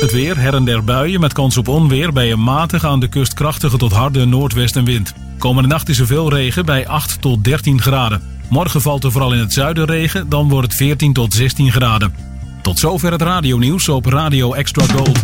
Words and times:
Het 0.00 0.12
weer, 0.12 0.38
her 0.38 0.54
en 0.54 0.64
der 0.64 0.84
buien 0.84 1.20
met 1.20 1.32
kans 1.32 1.56
op 1.56 1.68
onweer 1.68 2.12
bij 2.12 2.32
een 2.32 2.42
matige 2.42 2.86
aan 2.86 3.00
de 3.00 3.08
kust 3.08 3.34
krachtige 3.34 3.76
tot 3.76 3.92
harde 3.92 4.24
noordwestenwind. 4.24 5.12
Komende 5.38 5.68
nacht 5.68 5.88
is 5.88 5.98
er 5.98 6.06
veel 6.06 6.30
regen 6.30 6.64
bij 6.64 6.86
8 6.86 7.20
tot 7.20 7.44
13 7.44 7.80
graden. 7.80 8.22
Morgen 8.48 8.80
valt 8.80 9.04
er 9.04 9.12
vooral 9.12 9.32
in 9.32 9.38
het 9.38 9.52
zuiden 9.52 9.84
regen, 9.84 10.28
dan 10.28 10.48
wordt 10.48 10.66
het 10.66 10.76
14 10.76 11.12
tot 11.12 11.34
16 11.34 11.72
graden. 11.72 12.14
Tot 12.62 12.78
zover 12.78 13.12
het 13.12 13.22
radionieuws 13.22 13.88
op 13.88 14.06
Radio 14.06 14.52
Extra 14.52 14.84
Gold. 14.84 15.18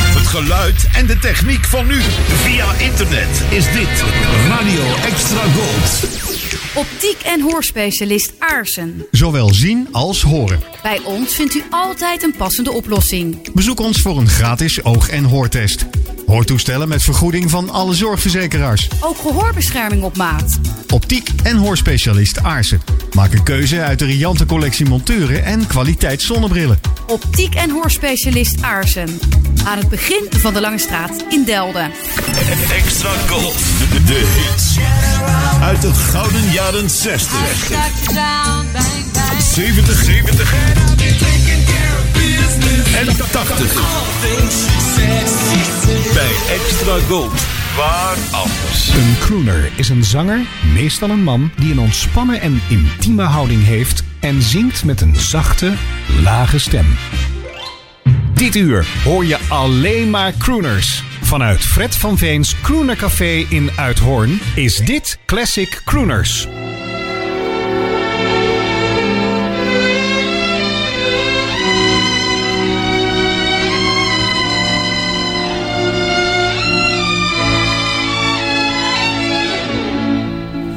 Het 0.00 0.26
geluid 0.26 0.88
en 0.92 1.06
de 1.06 1.18
techniek 1.18 1.64
van 1.64 1.86
nu. 1.86 2.00
Via 2.28 2.72
internet 2.72 3.44
is 3.50 3.72
dit 3.72 4.04
Radio 4.48 4.84
Extra 5.04 5.42
Gold. 5.42 6.27
Optiek 6.78 7.20
en 7.22 7.40
hoorspecialist 7.40 8.32
Aarsen. 8.38 9.06
Zowel 9.10 9.54
zien 9.54 9.88
als 9.92 10.22
horen. 10.22 10.60
Bij 10.82 11.00
ons 11.04 11.34
vindt 11.34 11.54
u 11.54 11.62
altijd 11.70 12.22
een 12.22 12.34
passende 12.36 12.72
oplossing. 12.72 13.52
Bezoek 13.52 13.80
ons 13.80 14.00
voor 14.00 14.18
een 14.18 14.28
gratis 14.28 14.84
oog- 14.84 15.08
en 15.08 15.24
hoortest. 15.24 15.86
Hoortoestellen 16.26 16.88
met 16.88 17.02
vergoeding 17.02 17.50
van 17.50 17.70
alle 17.70 17.94
zorgverzekeraars. 17.94 18.88
Ook 19.00 19.16
gehoorbescherming 19.18 20.02
op 20.02 20.16
maat. 20.16 20.58
Optiek 20.92 21.28
en 21.42 21.56
hoorspecialist 21.56 22.42
Aarsen. 22.42 22.82
Maak 23.12 23.32
een 23.32 23.42
keuze 23.42 23.80
uit 23.80 23.98
de 23.98 24.04
riante 24.04 24.46
collectie 24.46 24.86
monturen 24.86 25.44
en 25.44 25.66
kwaliteit 25.66 26.22
zonnebrillen. 26.22 26.80
Optiek 27.06 27.54
en 27.54 27.70
hoorspecialist 27.70 28.62
Aarsen. 28.62 29.20
Aan 29.64 29.78
het 29.78 29.88
begin 29.88 30.26
van 30.30 30.54
de 30.54 30.60
Lange 30.60 30.78
Straat 30.78 31.24
in 31.28 31.44
Delden. 31.44 31.90
Extra 32.70 33.10
Gold. 33.28 33.58
De, 34.06 34.48
hits. 34.48 34.76
Uit 35.60 35.82
de 35.82 35.94
gouden 35.94 36.52
jaren 36.72 36.90
60. 36.90 37.38
70, 39.38 40.04
70. 40.04 40.54
En 42.96 43.06
80. 43.30 43.72
Bij 46.12 46.30
Extra 46.48 46.98
Gold. 47.08 47.32
Waar 47.76 48.16
anders? 48.30 48.88
Een 48.88 49.16
crooner 49.20 49.70
is 49.76 49.88
een 49.88 50.04
zanger, 50.04 50.46
meestal 50.74 51.10
een 51.10 51.22
man, 51.22 51.50
die 51.56 51.72
een 51.72 51.78
ontspannen 51.78 52.40
en 52.40 52.60
intieme 52.68 53.22
houding 53.22 53.64
heeft 53.64 54.02
en 54.20 54.42
zingt 54.42 54.84
met 54.84 55.00
een 55.00 55.16
zachte, 55.16 55.72
lage 56.22 56.58
stem. 56.58 56.86
Dit 58.34 58.54
uur 58.54 58.86
hoor 59.04 59.24
je 59.24 59.38
alleen 59.48 60.10
maar 60.10 60.32
crooners. 60.38 61.02
Vanuit 61.22 61.60
Fred 61.60 61.96
van 61.96 62.18
Veens 62.18 62.54
Crooner 62.62 62.96
Café 62.96 63.46
in 63.48 63.70
Uithoorn 63.76 64.40
is 64.54 64.76
dit 64.76 65.18
Classic 65.26 65.80
Crooners. 65.84 66.48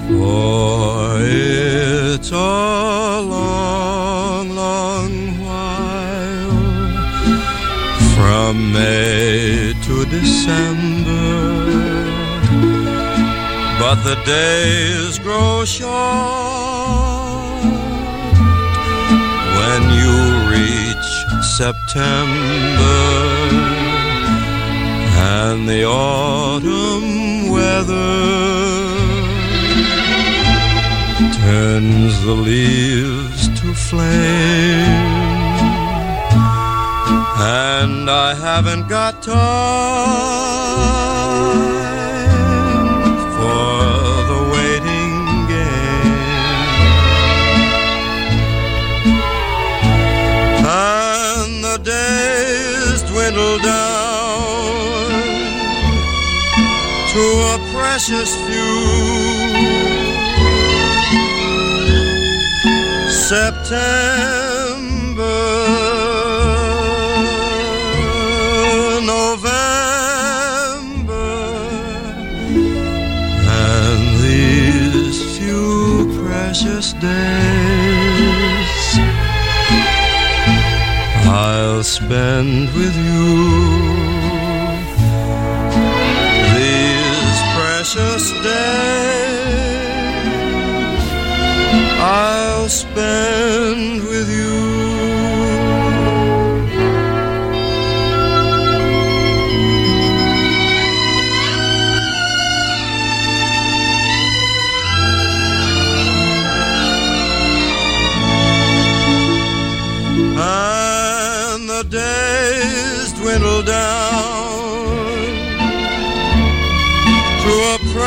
For 0.07 1.19
it's 1.21 2.31
a 2.31 3.10
May 8.73 9.73
to 9.85 10.05
December, 10.05 11.35
but 13.79 13.95
the 14.07 14.15
days 14.25 15.19
grow 15.19 15.65
short 15.65 15.91
when 19.57 19.81
you 19.99 20.15
reach 20.55 21.09
September 21.57 23.01
and 25.17 25.67
the 25.67 25.83
autumn 25.83 27.49
weather 27.49 28.31
turns 31.41 32.23
the 32.23 32.33
leaves 32.33 33.49
to 33.59 33.73
flame. 33.73 35.40
And 37.43 38.09
I 38.09 38.35
haven't 38.35 38.87
got 38.87 39.21
time 39.23 39.35
for 43.37 43.81
the 44.31 44.41
waiting 44.53 45.15
game. 45.47 46.11
And 50.63 51.63
the 51.63 51.77
days 51.83 53.01
dwindle 53.09 53.57
down 53.57 55.11
to 57.13 57.23
a 57.53 57.57
precious 57.73 58.31
few. 58.45 59.81
September, 63.09 64.50
spend 82.11 82.67
with 82.75 82.97
you. 82.97 83.60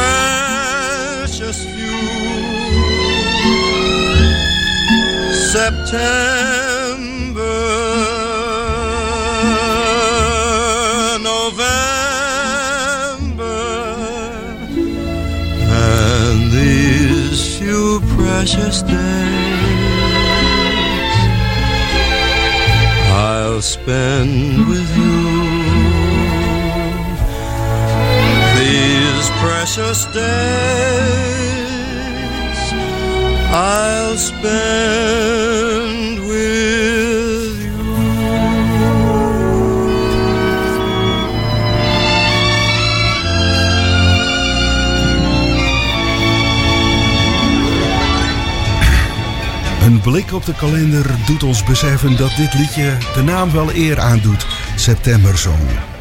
Precious 0.05 1.59
few. 1.65 2.01
September, 5.55 6.01
November, 11.33 11.81
and 15.61 16.39
these 16.53 17.41
few 17.59 18.01
precious 18.17 18.83
days 18.83 18.95
I'll 23.11 23.63
spend 23.63 24.69
with 24.69 24.97
you. 24.97 25.24
Precious 29.45 30.07
days 30.07 30.25
I'll 33.53 34.17
spend 34.17 36.21
with 36.27 37.63
you. 37.63 37.73
Een 49.83 50.01
blik 50.01 50.33
op 50.33 50.45
de 50.45 50.55
kalender 50.55 51.07
doet 51.27 51.43
ons 51.43 51.65
beseffen 51.65 52.17
dat 52.17 52.37
dit 52.37 52.55
liedje 52.55 52.97
de 53.15 53.23
naam 53.23 53.53
wel 53.53 53.75
eer 53.75 54.01
aandoet: 54.01 54.47
Septembersong. 54.77 55.94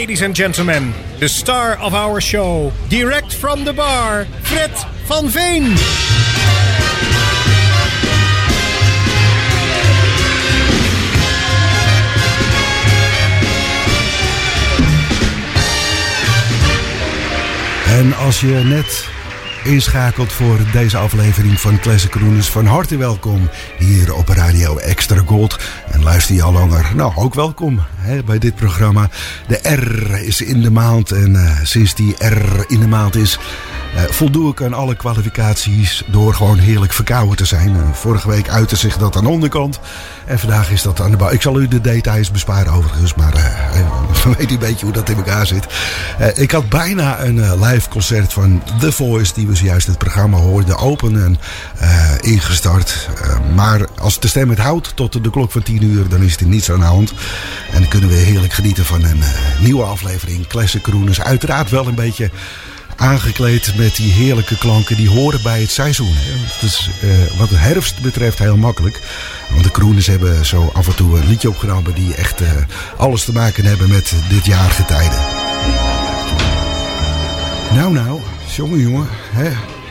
Ladies 0.00 0.22
and 0.22 0.36
gentlemen, 0.36 0.92
the 1.20 1.28
star 1.28 1.78
of 1.80 1.94
our 1.94 2.20
show, 2.20 2.70
direct 2.88 3.32
from 3.32 3.64
the 3.64 3.72
bar, 3.72 4.26
Fred 4.42 4.86
van 5.06 5.30
Veen. 5.30 5.74
En 17.86 18.16
als 18.16 18.40
je 18.40 18.62
net 18.64 19.08
inschakelt 19.64 20.32
voor 20.32 20.58
deze 20.72 20.96
aflevering 20.96 21.60
van 21.60 21.80
Classic 21.80 22.10
Crooners, 22.10 22.48
van 22.48 22.66
harte 22.66 22.96
welkom 22.96 23.48
hier 23.78 24.14
op 24.14 24.28
Radio 24.28 24.76
Extra 24.76 25.22
Gold. 25.26 25.58
Luister 26.06 26.34
je 26.34 26.42
al 26.42 26.52
langer, 26.52 26.92
nou 26.94 27.12
ook 27.16 27.34
welkom 27.34 27.80
hè, 27.96 28.22
bij 28.22 28.38
dit 28.38 28.54
programma. 28.54 29.10
De 29.48 29.58
R 29.62 30.14
is 30.22 30.40
in 30.40 30.62
de 30.62 30.70
maand 30.70 31.10
en 31.10 31.30
uh, 31.30 31.60
sinds 31.62 31.94
die 31.94 32.14
R 32.18 32.64
in 32.66 32.80
de 32.80 32.86
maand 32.86 33.14
is, 33.14 33.38
voldoe 33.96 34.50
ik 34.50 34.62
aan 34.62 34.74
alle 34.74 34.94
kwalificaties 34.94 36.02
door 36.06 36.34
gewoon 36.34 36.58
heerlijk 36.58 36.92
verkouden 36.92 37.36
te 37.36 37.44
zijn. 37.44 37.76
Uh, 37.76 37.92
vorige 37.92 38.28
week 38.28 38.48
uitte 38.48 38.76
zich 38.76 38.96
dat 38.98 39.16
aan 39.16 39.24
de 39.24 39.30
onderkant 39.30 39.80
en 40.26 40.38
vandaag 40.38 40.70
is 40.70 40.82
dat 40.82 41.00
aan 41.00 41.10
de 41.10 41.16
bouw. 41.16 41.30
Ik 41.30 41.42
zal 41.42 41.60
u 41.60 41.68
de 41.68 41.80
details 41.80 42.30
besparen 42.30 42.72
overigens, 42.72 43.14
maar 43.14 43.32
weet 44.38 44.50
u 44.50 44.54
een 44.54 44.58
beetje 44.58 44.84
hoe 44.84 44.94
dat 44.94 45.08
in 45.08 45.16
elkaar 45.16 45.46
zit. 45.46 45.66
ik 46.34 46.50
had 46.50 46.68
bijna 46.68 47.20
een 47.20 47.64
live 47.64 47.88
concert 47.88 48.32
van 48.32 48.62
The 48.80 48.92
Voice, 48.92 49.34
die 49.34 49.46
we 49.46 49.54
zojuist 49.54 49.86
het 49.86 49.98
programma 49.98 50.36
hoorden, 50.36 50.78
open 50.78 51.24
en 51.24 51.38
ingestart. 52.20 53.08
maar 53.54 53.86
als 53.98 54.20
de 54.20 54.28
stem 54.28 54.50
het 54.50 54.58
houdt 54.58 54.96
tot 54.96 55.22
de 55.22 55.30
klok 55.30 55.52
van 55.52 55.62
10 55.62 55.82
uur, 55.82 56.08
dan 56.08 56.22
is 56.22 56.36
er 56.36 56.46
niets 56.46 56.70
aan 56.70 56.80
de 56.80 56.84
hand. 56.84 57.12
En 57.72 57.80
dan 57.80 57.88
kunnen 57.88 58.08
we 58.08 58.14
heerlijk 58.14 58.52
genieten 58.52 58.84
van 58.84 59.04
een 59.04 59.22
nieuwe 59.60 59.84
aflevering 59.84 60.46
Classic 60.46 60.82
Crooners. 60.82 61.20
Uiteraard 61.20 61.70
wel 61.70 61.86
een 61.86 61.94
beetje 61.94 62.30
aangekleed 62.96 63.72
met 63.76 63.96
die 63.96 64.12
heerlijke 64.12 64.58
klanken 64.58 64.96
die 64.96 65.10
horen 65.10 65.42
bij 65.42 65.60
het 65.60 65.70
seizoen. 65.70 66.12
Hè. 66.14 66.32
Dus 66.60 66.90
wat 67.36 67.48
de 67.48 67.56
herfst 67.56 68.00
betreft 68.00 68.38
heel 68.38 68.56
makkelijk. 68.56 69.00
Want 69.50 69.64
de 69.64 69.70
Kroeners 69.70 70.06
hebben 70.06 70.46
zo 70.46 70.70
af 70.74 70.86
en 70.86 70.94
toe 70.94 71.18
een 71.18 71.28
liedje 71.28 71.48
opgenomen 71.48 71.94
die 71.94 72.14
echt 72.14 72.40
uh, 72.40 72.48
alles 72.96 73.24
te 73.24 73.32
maken 73.32 73.64
hebben 73.64 73.88
met 73.88 74.12
dit 74.28 74.46
jaargetijde. 74.46 75.16
Nou 77.74 77.92
nou, 77.92 78.20
jongen 78.54 78.80
jongen, 78.80 79.08
hè. 79.30 79.50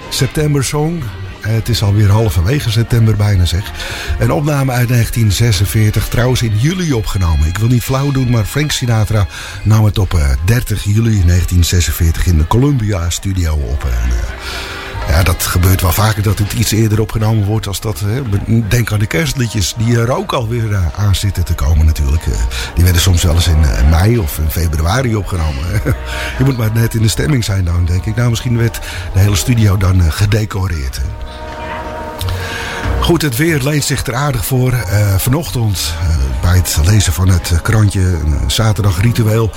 September 0.09 0.63
Song, 0.63 1.03
het 1.47 1.69
is 1.69 1.83
alweer 1.83 2.09
halverwege 2.09 2.71
september 2.71 3.15
bijna 3.15 3.45
zeg. 3.45 3.71
Een 4.19 4.31
opname 4.31 4.71
uit 4.71 4.87
1946, 4.87 6.07
trouwens 6.07 6.41
in 6.41 6.57
juli 6.57 6.93
opgenomen. 6.93 7.47
Ik 7.47 7.57
wil 7.57 7.67
niet 7.67 7.83
flauw 7.83 8.11
doen, 8.11 8.29
maar 8.29 8.45
Frank 8.45 8.71
Sinatra 8.71 9.27
nam 9.63 9.85
het 9.85 9.97
op 9.97 10.37
30 10.45 10.83
juli 10.83 11.23
1946 11.25 12.25
in 12.25 12.37
de 12.37 12.47
Columbia 12.47 13.09
Studio 13.09 13.53
op. 13.53 13.83
En, 13.83 14.09
ja, 15.07 15.23
dat 15.23 15.43
gebeurt 15.43 15.81
wel 15.81 15.91
vaker 15.91 16.23
dat 16.23 16.39
het 16.39 16.53
iets 16.53 16.71
eerder 16.71 17.01
opgenomen 17.01 17.45
wordt 17.45 17.67
als 17.67 17.81
dat. 17.81 17.99
Hè. 17.99 18.21
Denk 18.67 18.91
aan 18.91 18.99
de 18.99 19.05
kerstliedjes 19.05 19.73
die 19.77 19.99
er 19.99 20.11
ook 20.11 20.33
alweer 20.33 20.69
uh, 20.69 20.85
aan 20.95 21.15
zitten 21.15 21.45
te 21.45 21.53
komen 21.53 21.85
natuurlijk. 21.85 22.25
Uh, 22.25 22.35
die 22.75 22.83
werden 22.83 23.01
soms 23.01 23.23
wel 23.23 23.35
eens 23.35 23.47
in 23.47 23.61
uh, 23.61 23.89
mei 23.89 24.17
of 24.17 24.37
in 24.37 24.49
februari 24.49 25.15
opgenomen. 25.15 25.63
Je 26.37 26.43
moet 26.43 26.57
maar 26.57 26.71
net 26.73 26.93
in 26.93 27.01
de 27.01 27.07
stemming 27.07 27.43
zijn 27.43 27.65
dan, 27.65 27.85
denk 27.85 28.05
ik. 28.05 28.15
Nou, 28.15 28.29
misschien 28.29 28.57
werd 28.57 28.79
de 29.13 29.19
hele 29.19 29.35
studio 29.35 29.77
dan 29.77 30.11
gedecoreerd. 30.11 31.01
Goed, 33.01 33.21
het 33.21 33.35
weer 33.35 33.61
leent 33.63 33.83
zich 33.83 34.05
er 34.05 34.15
aardig 34.15 34.45
voor. 34.45 34.73
Uh, 34.73 35.15
vanochtend 35.15 35.93
uh, 36.01 36.41
bij 36.41 36.55
het 36.55 36.77
lezen 36.83 37.13
van 37.13 37.27
het 37.27 37.61
krantje, 37.61 38.01
een 38.01 38.51
zaterdag 38.51 39.01
ritueel 39.01 39.51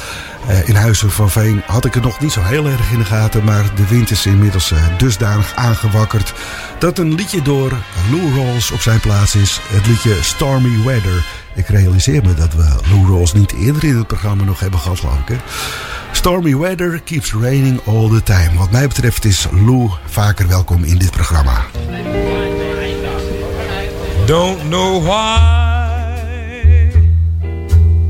uh, 0.49 0.69
in 0.69 0.75
Huizen 0.75 1.11
van 1.11 1.31
Veen, 1.31 1.63
had 1.67 1.85
ik 1.85 1.95
het 1.95 2.03
nog 2.03 2.21
niet 2.21 2.33
zo 2.33 2.43
heel 2.43 2.67
erg 2.67 2.91
in 2.93 2.99
de 2.99 3.05
gaten. 3.05 3.45
Maar 3.45 3.75
de 3.75 3.87
wind 3.87 4.11
is 4.11 4.27
inmiddels 4.27 4.73
dusdanig 4.99 5.55
aangewakkerd 5.55 6.33
dat 6.79 6.99
een 6.99 7.15
liedje 7.15 7.43
door 7.43 7.73
Lou 8.11 8.35
Rawls 8.35 8.71
op 8.71 8.81
zijn 8.81 9.01
plaats 9.01 9.35
is. 9.35 9.61
Het 9.67 9.87
liedje 9.87 10.15
Stormy 10.23 10.85
Weather. 10.85 11.27
Ik 11.55 11.69
realiseer 11.69 12.23
me 12.23 12.35
dat 12.35 12.55
we 12.55 12.77
Lou 12.91 13.07
Rawls 13.07 13.33
niet 13.33 13.53
eerder 13.53 13.85
in 13.85 13.97
het 13.97 14.07
programma 14.07 14.45
nog 14.45 14.61
hebben 14.61 14.81
gehad, 14.81 15.01
Stormy 16.13 16.57
weather 16.57 17.01
keeps 17.05 17.33
raining 17.33 17.81
all 17.87 18.09
the 18.09 18.23
time. 18.23 18.59
Wat 18.59 18.71
mij 18.71 18.89
betreft 18.89 19.25
is 19.25 19.47
Lou 19.51 19.91
vaker 20.07 20.49
welkom 20.49 20.85
in 20.85 20.99
dit 20.99 21.11
programma. 21.11 21.65
Don't 24.29 24.69
know 24.69 24.99
why 24.99 26.93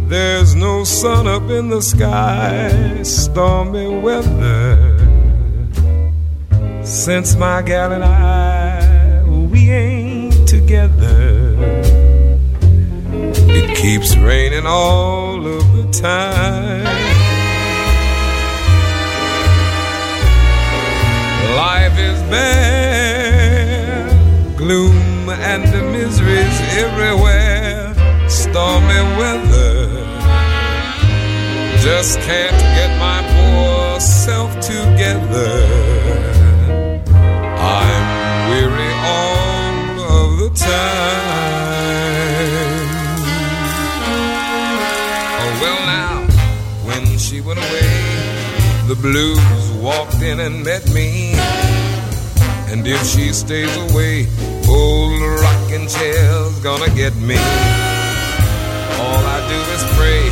there's 0.09 0.57
no 0.57 0.83
sun 0.83 1.29
up 1.29 1.49
in 1.49 1.69
the 1.69 1.81
sky, 1.81 3.05
stormy 3.05 3.87
weather. 3.87 4.99
Since 6.83 7.37
my 7.37 7.63
gal 7.63 7.93
and 7.93 8.03
I, 8.03 9.23
we 9.29 9.71
ain't 9.71 10.49
together. 10.49 11.55
It 13.47 13.77
keeps 13.77 14.17
raining 14.17 14.67
all 14.67 15.47
of 15.47 15.73
the 15.77 15.87
time. 15.93 16.83
Life 21.55 21.97
is 21.97 22.21
bare, 22.23 24.09
gloom 24.57 25.08
miseries 26.09 26.59
everywhere. 26.85 27.93
Stormy 28.29 29.03
weather. 29.21 29.75
Just 31.87 32.19
can't 32.21 32.61
get 32.77 32.91
my 33.07 33.21
poor 33.35 34.01
self 34.01 34.51
together. 34.61 35.53
I'm 37.81 38.05
weary 38.51 38.93
all 39.17 39.77
of 40.17 40.29
the 40.43 40.51
time. 40.71 41.19
Oh, 45.43 45.53
well, 45.63 45.81
now, 45.97 46.17
when 46.89 47.05
she 47.19 47.41
went 47.41 47.59
away, 47.59 47.93
the 48.91 48.97
blues 49.07 49.71
walked 49.87 50.23
in 50.23 50.41
and 50.41 50.65
met 50.65 50.85
me. 50.91 51.35
And 52.71 52.87
if 52.87 53.01
she 53.07 53.33
stays 53.33 53.75
away, 53.91 54.27
old 54.69 55.08
rocking 55.79 55.89
chair's 55.89 56.59
gonna 56.61 56.91
get 56.95 57.15
me. 57.17 57.37
All 59.01 59.23
I 59.25 59.39
do 59.49 59.59
is 59.75 59.85
pray 59.97 60.29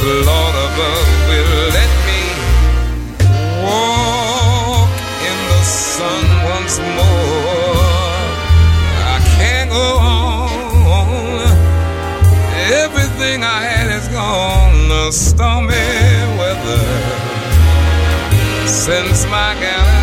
the 0.00 0.14
Lord 0.26 0.54
above 0.66 1.08
will 1.28 1.68
let 1.78 1.90
me 2.06 2.22
walk 3.64 4.90
in 5.28 5.38
the 5.48 5.62
sun 5.64 6.24
once 6.44 6.78
more. 6.78 7.22
I 9.14 9.18
can't 9.36 9.70
go 9.70 9.98
on. 9.98 10.50
Everything 12.84 13.42
I 13.42 13.62
had 13.64 13.90
is 13.90 14.08
gone. 14.08 14.88
The 14.88 15.10
stormy 15.12 15.74
weather 16.38 16.84
since 18.66 19.24
my 19.26 19.54
gal 19.60 20.01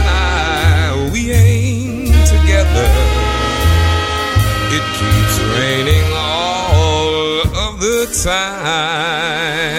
keeps 4.99 5.35
raining 5.55 6.07
all 6.13 7.41
of 7.65 7.79
the 7.79 7.99
time. 8.23 9.69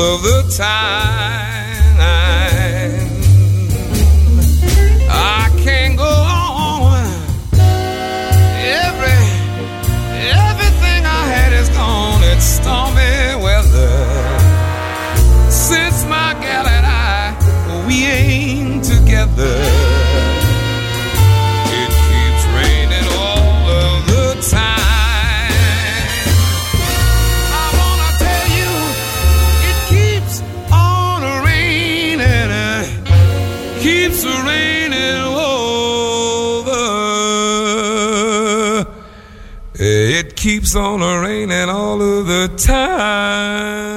Of 0.00 0.22
the 0.22 0.54
time. 0.56 1.69
Keeps 40.70 40.76
on 40.76 41.00
raining 41.00 41.68
all 41.68 42.00
of 42.00 42.26
the 42.28 42.46
time. 42.56 43.89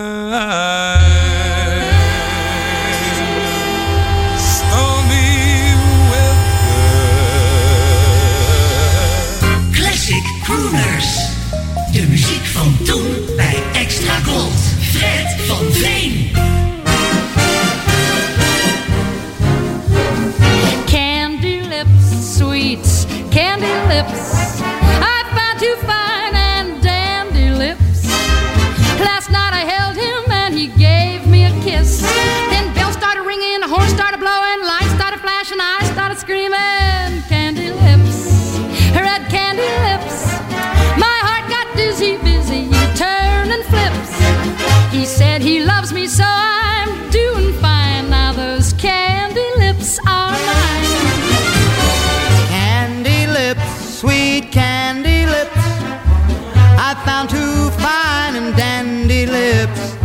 And 59.03 59.09
dandy 59.09 59.25
lips. 59.25 59.95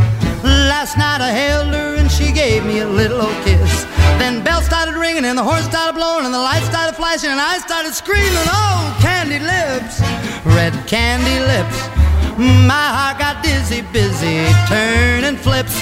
Last 0.43 0.97
night 0.97 1.21
I 1.21 1.31
held 1.31 1.73
her 1.75 1.97
and 1.97 2.11
she 2.11 2.33
gave 2.33 2.65
me 2.65 2.81
a 2.81 2.89
little 2.89 3.21
old 3.21 3.45
kiss. 3.45 3.85
Then 4.19 4.43
bells 4.43 4.65
started 4.65 4.95
ringing 4.95 5.25
and 5.25 5.39
the 5.39 5.43
horn 5.43 5.63
started 5.63 5.95
blowing 5.95 6.25
and 6.25 6.35
the 6.35 6.39
lights 6.39 6.67
started 6.67 6.95
flashing 6.97 7.31
and 7.31 7.41
I 7.41 7.59
started 7.59 7.95
screaming, 7.95 8.47
oh, 8.47 8.99
candy 9.01 9.39
lips, 9.39 10.01
red 10.57 10.75
candy 10.87 11.39
lips. 11.53 11.79
My 12.39 12.89
heart 12.97 13.19
got 13.19 13.43
dizzy, 13.43 13.83
busy, 13.93 14.47
turning 14.69 15.37
flips. 15.37 15.75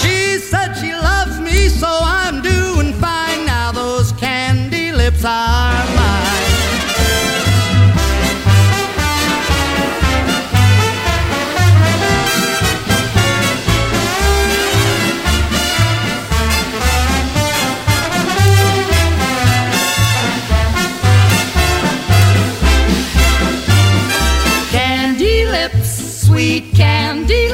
She 0.00 0.38
said 0.38 0.74
she 0.74 0.92
loves 0.92 1.38
me, 1.40 1.68
so 1.68 1.88
I'm 1.88 2.42
doing 2.42 2.92
fine. 2.94 3.46
Now 3.46 3.72
those 3.72 4.12
candy 4.12 4.92
lips 4.92 5.24
are 5.24 5.53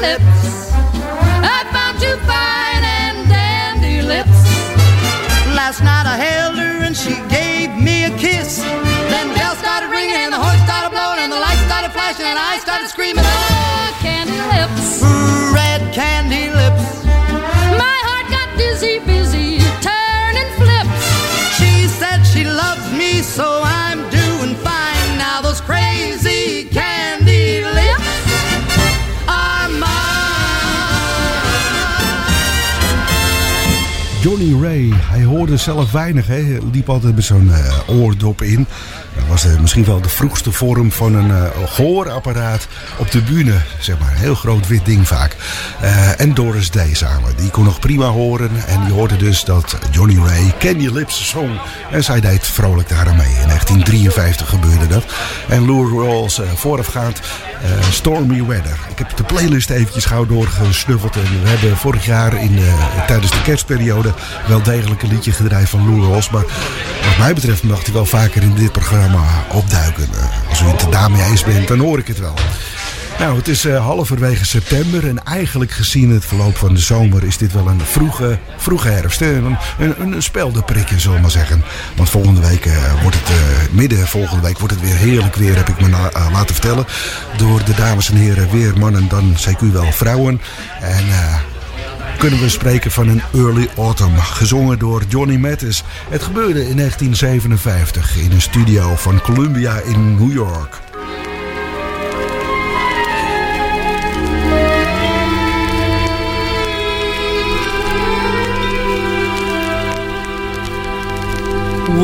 candy 0.00 0.25
lips. 0.25 0.29
Ray, 34.54 34.90
hij 34.92 35.25
hoorde 35.25 35.57
zelf 35.57 35.92
weinig. 35.92 36.26
Hè? 36.26 36.59
Liep 36.73 36.88
altijd 36.88 37.14
met 37.14 37.25
zo'n 37.25 37.50
eh, 37.52 37.88
oordop 37.88 38.42
in. 38.42 38.66
Was 39.30 39.44
eh, 39.44 39.58
misschien 39.60 39.84
wel 39.84 40.00
de 40.00 40.08
vroegste 40.08 40.52
vorm 40.52 40.92
van 40.92 41.14
een 41.14 41.50
gehoorapparaat 41.66 42.66
op 42.96 43.10
de 43.10 43.22
bühne. 43.22 43.60
Zeg 43.78 43.99
maar. 43.99 44.10
Een 44.10 44.16
heel 44.16 44.34
groot 44.34 44.66
wit 44.66 44.84
ding 44.84 45.08
vaak. 45.08 45.37
Eh, 45.80 46.20
en 46.20 46.34
Doris 46.34 46.70
Day 46.70 46.94
samen. 46.94 47.37
Die 47.37 47.50
kon 47.50 47.64
nog 47.64 47.80
prima 47.80 48.06
horen. 48.06 48.50
En 48.66 48.84
die 48.84 48.92
hoorde 48.92 49.16
dus 49.16 49.44
dat 49.44 49.78
Johnny 49.90 50.18
Ray 50.18 50.54
Candy 50.58 50.88
Lips 50.88 51.28
zong. 51.28 51.60
En 51.90 52.04
zij 52.04 52.20
deed 52.20 52.46
vrolijk 52.46 52.88
daar 52.88 53.06
mee. 53.06 53.26
In 53.26 53.46
1953 53.46 54.49
gebeurde 54.49 54.87
dat. 54.87 55.04
En 55.49 55.66
Lou 55.66 56.02
Rawls 56.02 56.40
voorafgaand 56.54 57.20
Stormy 57.90 58.44
Weather. 58.46 58.78
Ik 58.90 58.99
heb 58.99 59.16
de 59.16 59.25
playlist 59.25 59.70
eventjes 59.70 60.04
gauw 60.04 60.26
doorgesnuffeld. 60.26 61.16
En 61.16 61.42
we 61.42 61.49
hebben 61.49 61.76
vorig 61.76 62.04
jaar 62.04 62.42
in, 62.42 62.58
tijdens 63.06 63.30
de 63.30 63.42
kerstperiode 63.42 64.14
wel 64.46 64.62
degelijk 64.62 65.02
een 65.02 65.08
liedje 65.08 65.32
gedraaid 65.32 65.68
van 65.68 65.88
Lou 65.88 66.08
Rawls. 66.08 66.30
Maar 66.30 66.44
wat 67.06 67.18
mij 67.18 67.34
betreft 67.34 67.62
mag 67.62 67.84
hij 67.84 67.92
wel 67.92 68.06
vaker 68.06 68.42
in 68.42 68.54
dit 68.54 68.72
programma 68.72 69.19
opduiken. 69.52 70.08
Eh, 70.12 70.48
als 70.48 70.60
u 70.60 70.64
het 70.64 70.86
daarmee 70.90 71.22
eens 71.22 71.44
bent, 71.44 71.68
dan 71.68 71.78
hoor 71.78 71.98
ik 71.98 72.06
het 72.06 72.18
wel. 72.18 72.34
Nou, 73.20 73.36
het 73.36 73.48
is 73.48 73.64
eh, 73.64 73.84
halverwege 73.84 74.46
september 74.46 75.08
en 75.08 75.24
eigenlijk 75.24 75.70
gezien 75.70 76.10
het 76.10 76.24
verloop 76.24 76.56
van 76.56 76.74
de 76.74 76.80
zomer 76.80 77.24
is 77.24 77.36
dit 77.36 77.52
wel 77.52 77.66
een 77.66 77.80
vroege, 77.80 78.38
vroege 78.56 78.88
herfst. 78.88 79.20
Een, 79.20 79.56
een, 79.78 80.00
een 80.00 80.22
speldenprikje, 80.22 81.00
zullen 81.00 81.20
maar 81.20 81.30
zeggen. 81.30 81.64
Want 81.96 82.10
volgende 82.10 82.40
week 82.40 82.66
eh, 82.66 83.02
wordt 83.02 83.16
het, 83.16 83.28
eh, 83.28 83.36
midden 83.70 84.06
volgende 84.06 84.42
week 84.42 84.58
wordt 84.58 84.74
het 84.74 84.82
weer 84.82 84.96
heerlijk 84.96 85.34
weer, 85.34 85.56
heb 85.56 85.68
ik 85.68 85.80
me 85.80 85.86
eh, 85.86 86.26
laten 86.32 86.54
vertellen. 86.54 86.86
Door 87.36 87.64
de 87.64 87.74
dames 87.74 88.10
en 88.10 88.16
heren, 88.16 88.50
weer 88.50 88.78
mannen, 88.78 89.08
dan 89.08 89.36
CQ 89.36 89.72
wel 89.72 89.92
vrouwen. 89.92 90.40
En 90.80 91.08
eh, 91.08 91.34
kunnen 92.20 92.40
we 92.40 92.48
spreken 92.48 92.90
van 92.90 93.08
een 93.08 93.22
early 93.34 93.68
autumn, 93.76 94.18
gezongen 94.18 94.78
door 94.78 95.02
Johnny 95.08 95.36
Mathis. 95.36 95.82
Het 96.08 96.22
gebeurde 96.22 96.68
in 96.68 96.76
1957 96.76 98.16
in 98.16 98.32
een 98.32 98.40
studio 98.40 98.94
van 98.96 99.20
Columbia 99.20 99.78
in 99.78 100.14
New 100.14 100.32
York. 100.32 100.80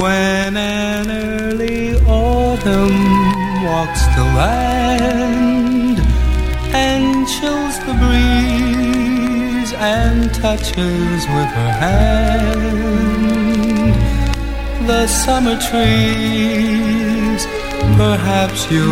When 0.00 0.56
an 0.56 1.10
early 1.10 1.98
autumn 2.06 3.34
walks 3.64 4.02
the 4.14 4.30
land 4.34 5.98
and 6.72 7.28
chills 7.28 7.78
the 7.78 7.94
breeze 7.98 8.55
and 9.78 10.32
touches 10.34 11.26
with 11.26 11.50
her 11.58 11.72
hand 11.80 12.76
the 14.86 15.06
summer 15.08 15.56
trees, 15.68 17.46
perhaps 17.96 18.70
you 18.70 18.88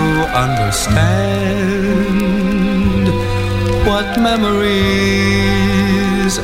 understand 0.46 1.04
what 3.86 4.18
memories 4.18 5.54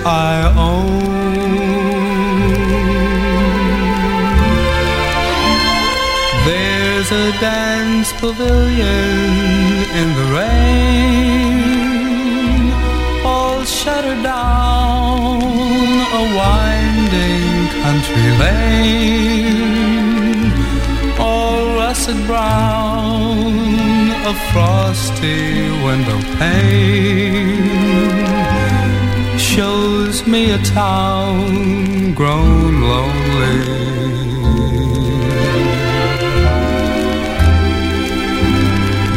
I 0.07 0.55
own. 0.57 1.01
There's 6.47 7.11
a 7.11 7.33
dance 7.41 8.13
pavilion 8.21 9.21
in 10.01 10.09
the 10.19 10.27
rain, 10.39 11.70
down 14.23 15.43
a 16.21 16.23
winding 16.39 17.45
country 17.83 18.29
lane, 18.43 20.53
all 21.19 21.61
russet 21.77 22.21
brown, 22.27 23.53
a 24.33 24.35
frosty 24.53 25.43
window 25.87 26.19
pane 26.39 28.19
shows 29.39 30.27
me 30.27 30.53
a 30.53 30.59
town 30.59 32.15
grown 32.15 32.81
lonely. 32.81 33.91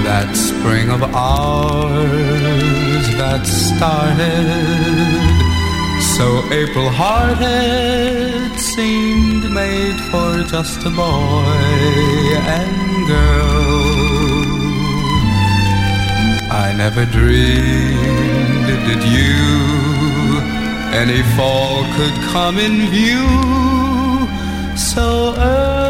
that 0.04 0.36
spring 0.36 0.90
of 0.90 1.02
ours 1.16 2.73
that 3.24 3.46
started 3.70 5.36
so 6.16 6.28
April 6.62 6.90
hearted 7.02 8.52
seemed 8.74 9.46
made 9.62 10.00
for 10.12 10.30
just 10.54 10.80
a 10.92 10.94
boy 11.04 11.58
and 12.60 12.78
girl. 13.14 13.54
I 16.66 16.68
never 16.84 17.04
dreamed 17.18 18.70
that 18.88 19.04
you 19.18 19.38
any 21.02 21.22
fall 21.36 21.78
could 21.96 22.18
come 22.34 22.56
in 22.68 22.76
view 22.98 23.26
so 24.76 25.06
early. 25.38 25.83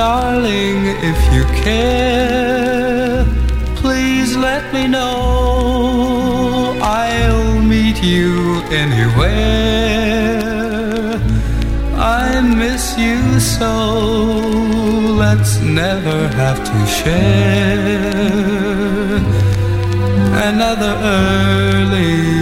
If 0.00 1.34
you 1.34 1.44
care, 1.64 3.24
please 3.74 4.36
let 4.36 4.72
me 4.72 4.86
know. 4.86 6.78
I'll 6.80 7.60
meet 7.60 8.00
you 8.02 8.62
anywhere. 8.70 9.18
I 11.96 12.40
miss 12.40 12.96
you 12.96 13.40
so. 13.40 13.72
Let's 15.16 15.58
never 15.58 16.28
have 16.28 16.58
to 16.64 16.86
share 16.86 18.28
another 20.48 20.94
early 21.02 22.37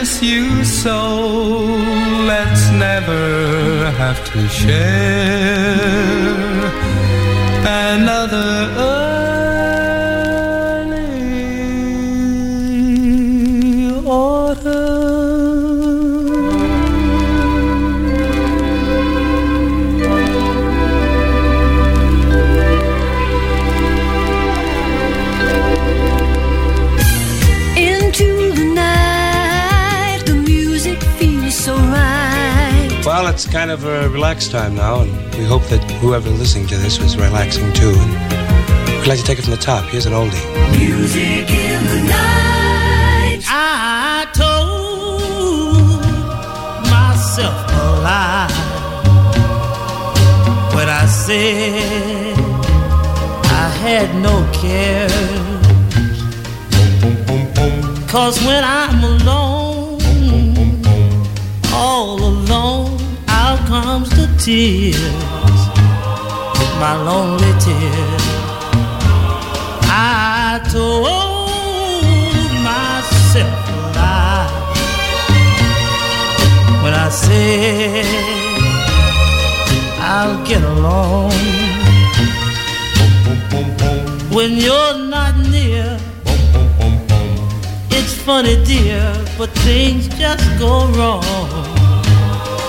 miss 0.00 0.22
you 0.22 0.64
so. 0.64 0.98
Let's 2.32 2.64
never 2.86 3.90
have 4.02 4.18
to 4.32 4.48
share 4.48 4.80
another 7.92 8.99
kind 33.50 33.70
of 33.72 33.84
a 33.84 34.08
relaxed 34.08 34.52
time 34.52 34.76
now, 34.76 35.00
and 35.00 35.10
we 35.34 35.44
hope 35.44 35.62
that 35.64 35.82
whoever 36.00 36.30
listening 36.30 36.66
to 36.68 36.76
this 36.76 37.00
was 37.00 37.16
relaxing 37.16 37.72
too. 37.72 37.92
And 37.96 38.98
we'd 39.00 39.08
like 39.08 39.18
to 39.18 39.24
take 39.24 39.38
it 39.38 39.42
from 39.42 39.50
the 39.50 39.56
top. 39.56 39.84
Here's 39.86 40.06
an 40.06 40.12
oldie. 40.12 40.40
Music 40.78 41.50
in 41.50 41.84
the 41.86 42.02
night. 42.08 43.42
I 43.48 44.26
told 44.32 45.20
myself 46.90 47.56
a 47.72 47.84
lie 48.06 48.50
when 50.76 50.88
I 50.88 51.06
said 51.06 52.38
I 53.44 53.68
had 53.82 54.14
no 54.22 54.48
care. 54.52 55.08
Cause 58.08 58.40
when 58.44 58.62
I'm 58.64 59.04
alone, 59.04 60.00
all 61.72 62.18
alone, 62.18 62.79
comes 63.70 64.10
the 64.10 64.26
tears, 64.36 65.60
my 66.82 66.94
lonely 67.06 67.52
tears. 67.64 68.24
I 69.86 70.58
told 70.74 72.50
myself 72.68 73.58
a 73.70 73.80
lie 73.96 74.50
when 76.82 76.94
I 77.06 77.08
said 77.10 78.06
I'll 80.14 80.38
get 80.44 80.62
along. 80.74 81.30
When 84.36 84.50
you're 84.66 84.98
not 85.14 85.34
near, 85.54 85.96
it's 87.96 88.14
funny, 88.26 88.56
dear, 88.64 89.06
but 89.38 89.50
things 89.66 90.08
just 90.18 90.46
go 90.58 90.72
wrong. 90.96 91.39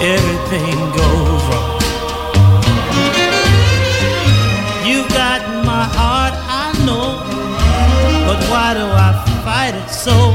Everything 0.04 0.78
goes 0.98 1.44
wrong. 1.46 1.80
You've 4.84 5.08
got 5.10 5.42
my 5.64 5.84
heart, 5.94 6.34
I 6.50 6.74
know, 6.88 7.22
but 8.26 8.44
why 8.50 8.74
do 8.74 8.82
I 8.82 9.14
fight 9.46 9.76
it 9.76 9.90
so? 9.92 10.31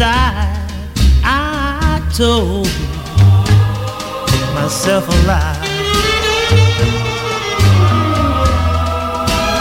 Inside. 0.00 0.56
I 1.22 2.00
told 2.16 2.68
myself 4.54 5.06
a 5.06 5.16
lie. 5.26 5.60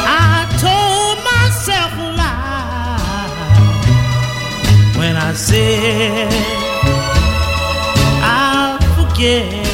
I 0.07 0.47
told 0.65 1.17
myself 1.33 1.91
a 1.97 2.09
lie 2.21 3.29
when 4.97 5.17
I 5.17 5.33
said 5.33 6.31
I'll 8.23 8.79
forget. 8.95 9.67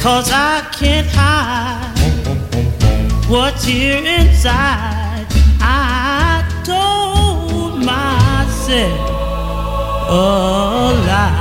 Cause 0.00 0.30
I 0.32 0.66
can't 0.72 1.06
hide 1.06 1.94
what's 3.28 3.64
here 3.64 4.02
inside. 4.04 4.89
Myself 8.70 9.10
a. 10.08 11.40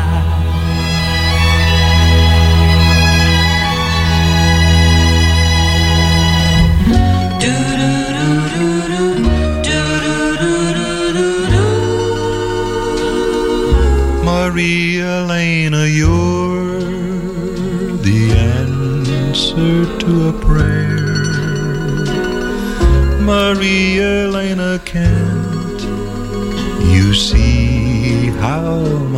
Maria 14.23 15.21
Elena, 15.21 15.85
you're 15.85 16.79
the 18.07 18.31
answer 18.33 19.85
to 19.99 20.29
a 20.29 20.33
prayer. 20.33 21.13
Maria 23.21 24.28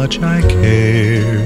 much 0.02 0.20
I 0.24 0.42
care? 0.42 1.46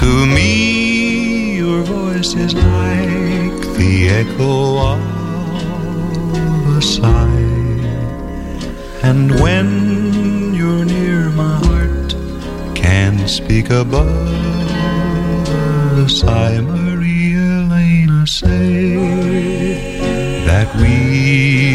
To 0.00 0.10
me, 0.26 1.56
your 1.56 1.82
voice 1.84 2.34
is 2.34 2.52
like 2.54 3.60
the 3.78 3.92
echo 4.20 4.52
of 4.92 5.00
a 6.76 6.82
sigh. 6.82 7.48
And 9.08 9.40
when 9.40 10.52
you're 10.52 10.84
near, 10.84 11.30
my 11.30 11.56
heart 11.64 12.10
can 12.74 13.26
speak 13.26 13.70
above 13.70 14.68
the 15.96 16.08
sigh. 16.08 16.60
Maria 16.60 17.62
Elena, 17.62 18.26
say 18.26 18.96
that 20.44 20.68
we 20.76 21.71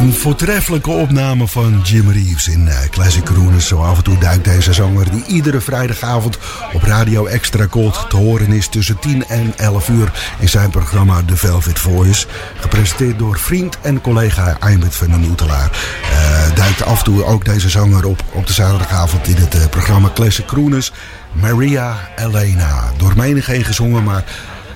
Een 0.00 0.12
voortreffelijke 0.12 0.90
opname 0.90 1.48
van 1.48 1.80
Jim 1.82 2.10
Reeves 2.10 2.48
in 2.48 2.68
eh, 2.68 2.88
Classic 2.90 3.24
Crooners. 3.24 3.66
Zo 3.66 3.82
af 3.82 3.96
en 3.96 4.04
toe 4.04 4.18
duikt 4.18 4.44
deze 4.44 4.72
zanger 4.72 5.10
die 5.10 5.24
iedere 5.26 5.60
vrijdagavond 5.60 6.38
op 6.72 6.82
Radio 6.82 7.26
Extra 7.26 7.66
Gold 7.70 8.06
te 8.08 8.16
horen 8.16 8.52
is 8.52 8.68
tussen 8.68 8.98
10 8.98 9.26
en 9.26 9.52
11 9.56 9.88
uur 9.88 10.12
in 10.38 10.48
zijn 10.48 10.70
programma 10.70 11.22
The 11.26 11.36
Velvet 11.36 11.78
Voice. 11.78 12.26
Gepresenteerd 12.60 13.18
door 13.18 13.38
vriend 13.38 13.78
en 13.80 14.00
collega 14.00 14.56
Eimert 14.60 14.94
van 14.94 15.10
den 15.10 15.24
Oetelaar. 15.24 15.70
Eh, 16.02 16.56
duikt 16.56 16.84
af 16.84 16.98
en 16.98 17.04
toe 17.04 17.24
ook 17.24 17.44
deze 17.44 17.68
zanger 17.68 18.06
op 18.06 18.22
op 18.32 18.46
de 18.46 18.52
zaterdagavond 18.52 19.28
in 19.28 19.36
het 19.36 19.54
eh, 19.54 19.68
programma 19.68 20.10
Classic 20.14 20.46
Crooners. 20.46 20.92
Maria 21.32 22.08
Elena. 22.16 22.92
Door 22.96 23.12
menig 23.16 23.46
heen 23.46 23.64
gezongen, 23.64 24.04
maar 24.04 24.24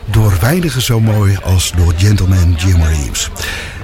door 0.06 0.32
weinigen 0.40 0.82
zo 0.82 1.00
mooi 1.00 1.38
als 1.42 1.72
door 1.76 1.92
gentleman 1.96 2.54
Jim 2.58 2.82
Reeves. 2.82 3.30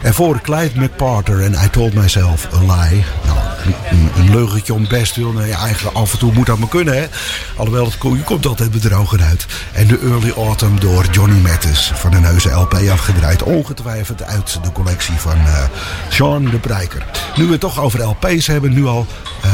En 0.02 0.14
voor 0.14 0.40
Clyde 0.40 0.80
McParter 0.80 1.42
en 1.42 1.52
I 1.52 1.70
Told 1.70 1.94
Myself 1.94 2.48
a 2.54 2.58
Lie. 2.58 3.04
Nou, 3.24 3.38
een, 3.90 4.10
een 4.16 4.30
leugentje 4.30 4.74
om 4.74 4.88
best 4.88 5.16
wil. 5.16 5.32
Nou 5.32 5.46
ja, 5.46 5.58
eigenlijk 5.58 5.96
af 5.96 6.12
en 6.12 6.18
toe 6.18 6.32
moet 6.32 6.46
dat 6.46 6.58
maar 6.58 6.68
kunnen, 6.68 6.94
hè. 6.94 7.06
Alhoewel, 7.56 7.84
het, 7.84 7.96
je 8.02 8.24
komt 8.24 8.46
altijd 8.46 8.70
bedrogen 8.70 9.22
uit. 9.22 9.46
En 9.72 9.86
de 9.86 9.98
Early 9.98 10.32
Autumn 10.36 10.80
door 10.80 11.06
Johnny 11.10 11.40
Mathis 11.40 11.92
van 11.94 12.12
een 12.12 12.24
heuse 12.24 12.50
LP 12.50 12.74
afgedraaid. 12.74 13.42
Ongetwijfeld 13.42 14.22
uit 14.22 14.58
de 14.62 14.72
collectie 14.72 15.14
van 15.14 15.36
eh 15.46 15.64
Sean 16.08 16.44
de 16.44 16.58
Breiker. 16.58 17.06
Nu 17.36 17.44
we 17.44 17.50
het 17.50 17.60
toch 17.60 17.80
over 17.80 18.02
LP's 18.02 18.46
hebben, 18.46 18.72
nu 18.72 18.86
al 18.86 19.06
eh, 19.42 19.50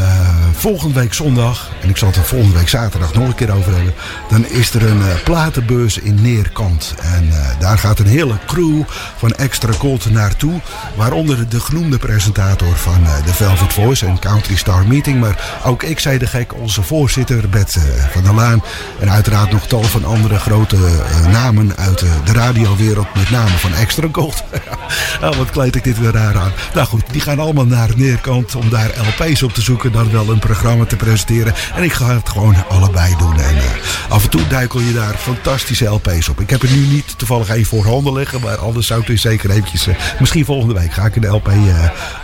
volgende 0.57 1.01
week 1.01 1.15
zondag. 1.15 1.71
En 1.83 1.89
ik 1.89 1.97
zal 1.97 2.09
het 2.09 2.17
er 2.17 2.25
volgende 2.25 2.57
week 2.57 2.69
zaterdag 2.69 3.15
nog 3.15 3.27
een 3.27 3.35
keer 3.35 3.55
over 3.55 3.75
hebben. 3.75 3.95
Dan 4.29 4.47
is 4.47 4.75
er 4.75 4.91
een 4.91 5.03
eh, 5.03 5.23
platenbeurs 5.25 5.99
in 5.99 6.23
Neerkant. 6.23 6.95
En 7.03 7.29
eh, 7.31 7.61
daar 7.61 7.79
gaat 7.79 7.99
een 7.99 8.07
hele 8.07 8.35
crew 8.47 8.83
van 9.17 9.33
Extra 9.33 9.73
Gold 9.73 10.11
naartoe. 10.11 10.61
Waaronder 10.95 11.49
de 11.49 11.61
genoemde 11.61 11.99
presentator 11.99 12.77
van 12.77 13.05
eh, 13.05 13.25
de 13.25 13.35
Velvet 13.35 13.73
Voice 13.73 14.07
en 14.07 14.19
Country 14.19 14.57
Star 14.57 14.87
Meeting. 14.87 15.21
Maar 15.21 15.61
ook 15.65 15.83
ik 15.83 15.99
zei 15.99 16.19
de 16.19 16.27
gek, 16.27 16.55
onze 16.55 16.83
voorzitter 16.83 17.49
Bert 17.49 17.77
eh, 17.77 17.83
van 18.11 18.23
der 18.23 18.35
Laan. 18.35 18.63
En 19.01 19.11
uiteraard 19.11 19.53
nog 19.53 19.67
tal 19.67 19.83
van 19.83 20.05
andere 20.05 20.39
grote 20.39 20.77
eh, 20.77 21.27
namen 21.27 21.77
uit 21.77 22.03
eh, 22.03 22.11
de 22.25 22.33
radiowereld. 22.33 23.15
Met 23.15 23.31
name 23.31 23.59
van 23.59 23.75
Extra 23.75 24.09
Gold. 24.13 24.45
nou, 25.21 25.37
wat 25.37 25.51
kleed 25.51 25.75
ik 25.75 25.85
dit 25.85 25.99
weer 25.99 26.13
raar 26.13 26.37
aan. 26.37 26.53
Nou 26.75 26.87
goed, 26.87 27.03
die 27.13 27.21
gaan 27.21 27.39
allemaal 27.39 27.67
naar 27.67 27.89
Neerkant 27.97 28.55
om 28.55 28.71
daar 28.71 28.91
LP's 29.19 29.43
op 29.43 29.53
te 29.53 29.61
zoeken. 29.61 29.93
Dan 29.93 30.11
wel 30.11 30.29
een 30.29 30.39
programma 30.47 30.85
te 30.85 30.97
presenteren. 30.97 31.55
En 31.75 31.83
ik 31.83 31.93
ga 31.93 32.15
het 32.15 32.29
gewoon 32.29 32.69
allebei 32.69 33.15
doen. 33.19 33.41
En 33.41 33.57
eh, 33.57 33.65
af 34.09 34.25
en 34.25 34.31
toe 34.31 34.47
duikel 34.49 34.81
je 34.81 34.93
daar 34.93 35.15
fantastische 35.15 35.85
LP's 35.85 36.29
op. 36.29 36.41
Ik 36.41 36.51
heb 36.51 36.63
er 36.63 36.71
nu 36.71 36.87
niet 36.87 37.19
toevallig 37.19 37.49
één 37.49 37.65
voor 37.65 37.85
handen 37.85 38.13
liggen. 38.13 38.41
Maar 38.41 38.57
anders 38.57 38.87
zou 38.87 39.01
ik 39.01 39.09
er 39.09 39.19
zeker 39.19 39.51
eventjes... 39.51 39.87
eh, 39.87 39.95
misschien 40.19 40.45
volgende 40.45 40.75
week 40.75 40.93
ga 40.93 41.05
ik 41.05 41.17
een 41.17 41.29
LP 41.29 41.49
eh, 41.49 41.55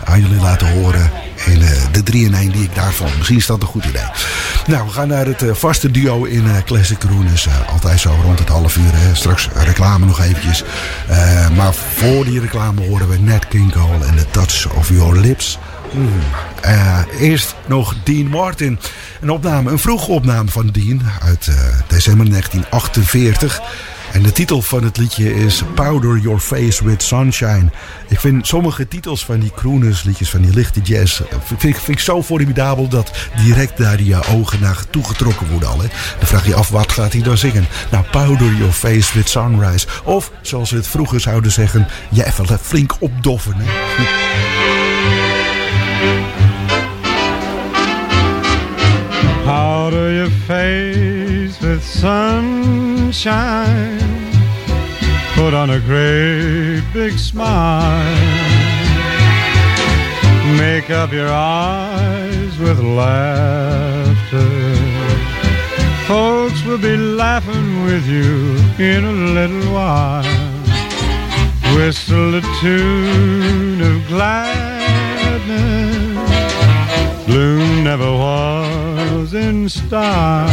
aan 0.03 0.21
jullie 0.21 0.41
laten 0.41 0.71
horen. 0.71 1.11
En 1.45 1.59
de 1.91 2.03
3 2.03 2.25
in 2.25 2.33
1 2.33 2.51
die 2.51 2.63
ik 2.63 2.75
daarvan. 2.75 3.09
Misschien 3.17 3.37
is 3.37 3.45
dat 3.45 3.61
een 3.61 3.67
goed 3.67 3.85
idee. 3.85 4.05
Nou, 4.67 4.85
we 4.85 4.91
gaan 4.91 5.07
naar 5.07 5.25
het 5.25 5.43
vaste 5.51 5.91
duo 5.91 6.23
in 6.23 6.63
Classic 6.65 6.97
Crooners. 6.97 7.47
Eh, 7.47 7.71
altijd 7.71 7.99
zo 7.99 8.15
rond 8.23 8.39
het 8.39 8.49
half 8.49 8.75
uur. 8.77 8.93
Straks 9.13 9.49
reclame 9.53 10.05
nog 10.05 10.21
eventjes. 10.21 10.63
Maar 11.55 11.73
voor 11.73 12.25
die 12.25 12.39
reclame 12.39 12.87
horen 12.87 13.09
we 13.09 13.19
Nat 13.19 13.47
King 13.47 13.73
en 13.73 14.15
The 14.15 14.25
Touch 14.31 14.73
of 14.73 14.89
Your 14.89 15.19
Lips. 15.19 15.59
Eh, 16.61 16.99
eerst 17.19 17.55
nog 17.65 17.95
Dean 18.03 18.27
Martin. 18.27 18.79
Een 19.21 19.29
opname, 19.31 19.71
een 19.71 19.79
vroege 19.79 20.11
opname 20.11 20.49
van 20.51 20.67
Dean 20.67 21.01
uit 21.21 21.47
eh, 21.47 21.55
december 21.87 22.29
1948. 22.29 23.61
En 24.13 24.23
de 24.23 24.31
titel 24.31 24.61
van 24.61 24.83
het 24.83 24.97
liedje 24.97 25.35
is 25.35 25.61
Powder 25.75 26.17
Your 26.17 26.39
Face 26.39 26.85
with 26.85 27.03
Sunshine. 27.03 27.69
Ik 28.07 28.19
vind 28.19 28.47
sommige 28.47 28.87
titels 28.87 29.25
van 29.25 29.39
die 29.39 29.51
crooners 29.55 30.03
liedjes, 30.03 30.29
van 30.29 30.41
die 30.41 30.53
lichte 30.53 30.81
jazz... 30.81 31.19
eh, 31.21 31.37
vind, 31.57 31.87
ik- 31.87 31.99
zo 31.99 32.23
formidabel 32.23 32.87
dat 32.87 33.11
direct 33.45 33.77
daar 33.77 34.01
je 34.01 34.25
ogen 34.27 34.59
naar 34.61 34.77
toegetrokken 34.89 35.49
worden 35.49 35.69
al. 35.69 35.77
Dan 35.77 35.87
vraag 36.27 36.45
je 36.45 36.55
af, 36.55 36.69
wat 36.69 36.91
gaat 36.91 37.13
hij 37.13 37.21
dan 37.21 37.37
zingen? 37.37 37.67
Nou, 37.91 38.03
Powder 38.11 38.53
Your 38.53 38.73
Face 38.73 39.13
with 39.13 39.29
Sunrise. 39.29 39.87
Of, 40.03 40.31
zoals 40.41 40.69
we 40.71 40.77
het 40.77 40.87
vroeger 40.87 41.19
zouden 41.19 41.51
zeggen... 41.51 41.87
je 42.09 42.25
even 42.25 42.59
flink 42.61 42.95
opdoffen. 42.99 43.53
Hè. 43.57 43.65
face 50.47 51.59
with 51.61 51.83
sunshine. 51.83 52.33
Put 55.35 55.53
on 55.53 55.69
a 55.69 55.79
great 55.79 56.83
big 56.93 57.17
smile. 57.17 58.03
Make 60.57 60.89
up 60.89 61.11
your 61.13 61.29
eyes 61.29 62.57
with 62.59 62.79
laughter. 62.79 64.49
Folks 66.07 66.63
will 66.65 66.77
be 66.77 66.97
laughing 66.97 67.83
with 67.85 68.05
you 68.07 68.57
in 68.77 69.05
a 69.05 69.11
little 69.11 69.73
while. 69.73 70.23
Whistle 71.75 72.35
a 72.35 72.41
tune 72.59 73.81
of 73.81 74.07
gladness. 74.07 74.63
Gloom 77.25 77.72
never 77.83 78.11
was 78.13 79.33
in 79.33 79.67
style. 79.67 80.47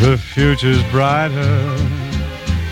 The 0.00 0.18
future's 0.18 0.82
brighter 0.90 1.68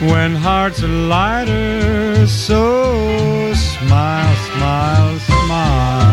when 0.01 0.35
hearts 0.35 0.83
are 0.83 0.89
lighter. 0.89 2.27
So 2.27 3.55
smile, 3.55 4.37
smile, 4.47 5.19
smile. 5.21 6.08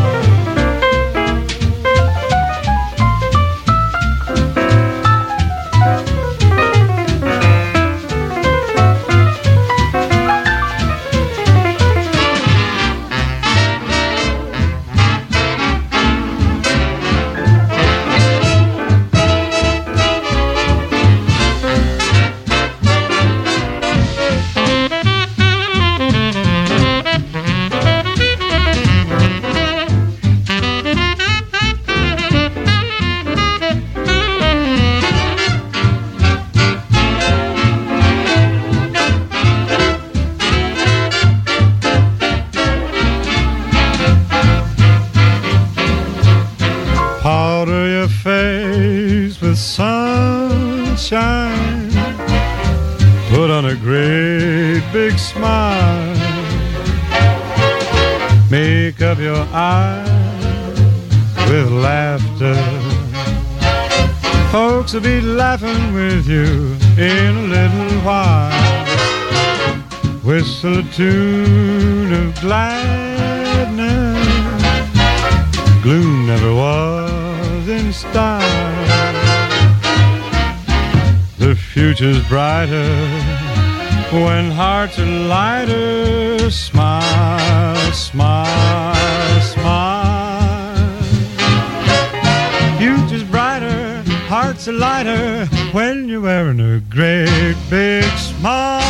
Eyes 59.66 61.50
with 61.50 61.70
laughter. 61.72 62.58
Folks 64.52 64.94
will 64.94 65.02
be 65.02 65.20
laughing 65.22 65.94
with 65.94 66.28
you 66.28 66.78
in 66.98 67.32
a 67.44 67.46
little 67.56 67.94
while. 68.08 68.86
Whistle 70.24 70.80
a 70.80 70.84
tune 71.00 72.12
of 72.22 72.28
gladness. 72.42 73.86
Gloom 75.84 76.28
never 76.32 76.52
was 76.64 77.68
in 77.78 77.94
style. 77.94 78.86
The 81.38 81.54
future's 81.56 82.22
brighter 82.28 82.90
when 84.12 84.52
hearts 84.52 84.98
are 85.00 85.06
lighter. 85.06 86.50
Smile, 86.50 87.92
smile, 87.92 89.42
smile. 89.66 90.78
Future's 92.78 93.24
brighter, 93.24 94.04
hearts 94.28 94.68
are 94.68 94.74
lighter 94.74 95.46
when 95.72 96.08
you're 96.08 96.22
wearing 96.22 96.60
a 96.60 96.80
great 96.82 97.56
big 97.70 98.04
smile. 98.18 98.84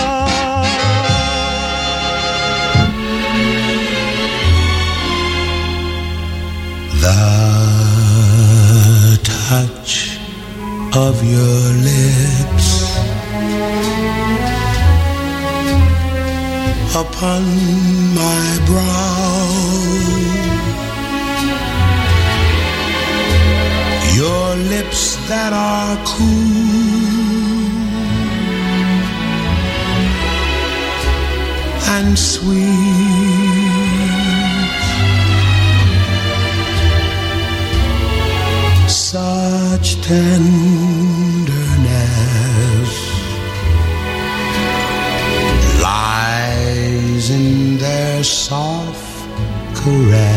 The 7.03 7.19
touch 9.23 10.19
of 11.05 11.15
your 11.23 11.59
lips 11.89 12.67
upon 16.95 17.43
my 18.15 18.59
brow. 18.65 19.64
That 25.27 25.53
are 25.53 25.97
cool 26.05 26.85
and 31.97 32.17
sweet. 32.17 33.25
Such 38.87 40.01
tenderness 40.01 41.55
lies 45.81 47.29
in 47.29 47.77
their 47.77 48.23
soft 48.23 49.27
caress. 49.75 50.34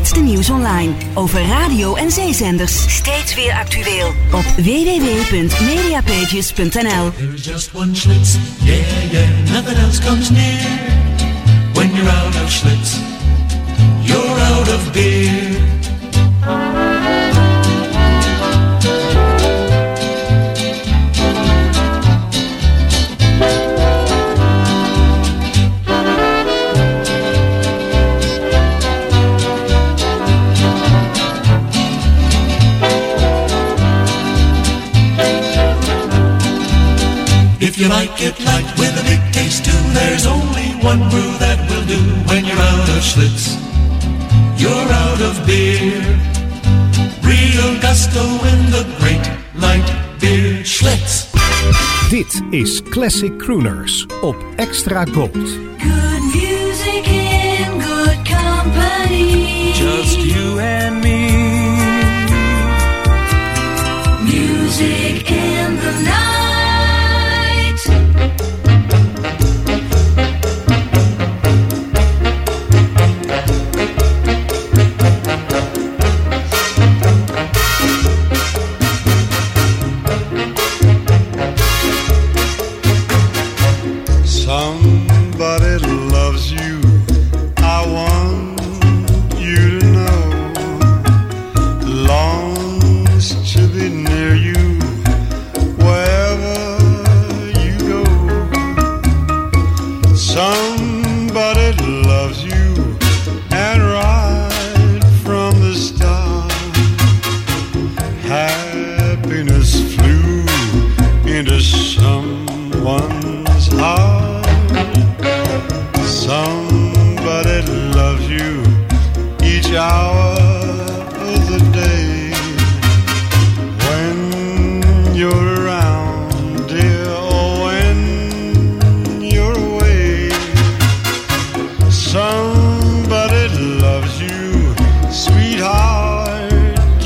Laatste 0.00 0.20
nieuws 0.20 0.50
online 0.50 0.92
over 1.14 1.46
radio 1.46 1.94
en 1.94 2.10
zeezenders. 2.10 2.94
Steeds 2.94 3.34
weer 3.34 3.52
actueel 3.52 4.06
op 4.32 4.44
www.mediapages.nl. 4.56 7.12
There 7.12 7.34
is 7.34 7.44
just 7.44 7.74
one 7.74 7.94
Schlitz, 7.94 8.36
yeah, 8.62 9.10
yeah, 9.10 9.28
nothing 9.52 9.78
else 9.78 10.04
comes 10.04 10.30
near. 10.30 10.58
When 11.72 11.94
you're 11.94 12.10
out 12.10 12.36
of 12.42 12.50
Schlitz, 12.50 12.98
you're 14.02 14.40
out 14.40 14.68
of 14.68 14.92
beer. 14.92 15.49
You 37.80 37.88
like 37.88 38.20
it 38.20 38.38
light 38.44 38.70
with 38.78 38.92
a 39.00 39.04
big 39.08 39.22
taste 39.32 39.64
too, 39.64 39.80
there's 39.94 40.26
only 40.26 40.68
one 40.84 41.00
brew 41.08 41.32
that 41.38 41.58
will 41.70 41.86
do 41.86 42.00
when 42.28 42.44
you're 42.44 42.64
out 42.72 42.88
of 42.94 43.00
Schlitz. 43.02 43.56
You're 44.60 44.90
out 45.04 45.20
of 45.22 45.34
beer. 45.46 45.96
Real 47.24 47.80
gusto 47.80 48.20
in 48.52 48.60
the 48.76 48.84
great 49.00 49.24
light 49.54 49.88
beer 50.20 50.62
Schlitz. 50.62 51.32
Dit 52.10 52.42
is 52.50 52.82
Classic 52.90 53.38
Crooners 53.38 54.06
op 54.20 54.36
Extra 54.56 55.04
Gold. 55.04 55.32
Good 55.32 56.22
music 56.34 57.06
in 57.08 57.78
good 57.78 58.18
company. 58.28 59.72
Just 59.72 60.18
you 60.18 60.58
and 60.58 61.00
me. 61.00 61.30
Music 64.24 65.30
in 65.30 65.59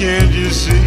can't 0.05 0.35
you 0.35 0.51
see? 0.51 0.84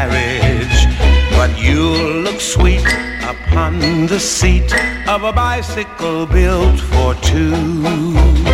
Carriage, 0.00 0.86
but 1.32 1.50
you'll 1.60 2.22
look 2.22 2.40
sweet 2.40 2.86
upon 3.22 4.06
the 4.06 4.18
seat 4.18 4.72
of 5.06 5.24
a 5.24 5.32
bicycle 5.32 6.24
built 6.26 6.80
for 6.80 7.14
two. 7.16 8.49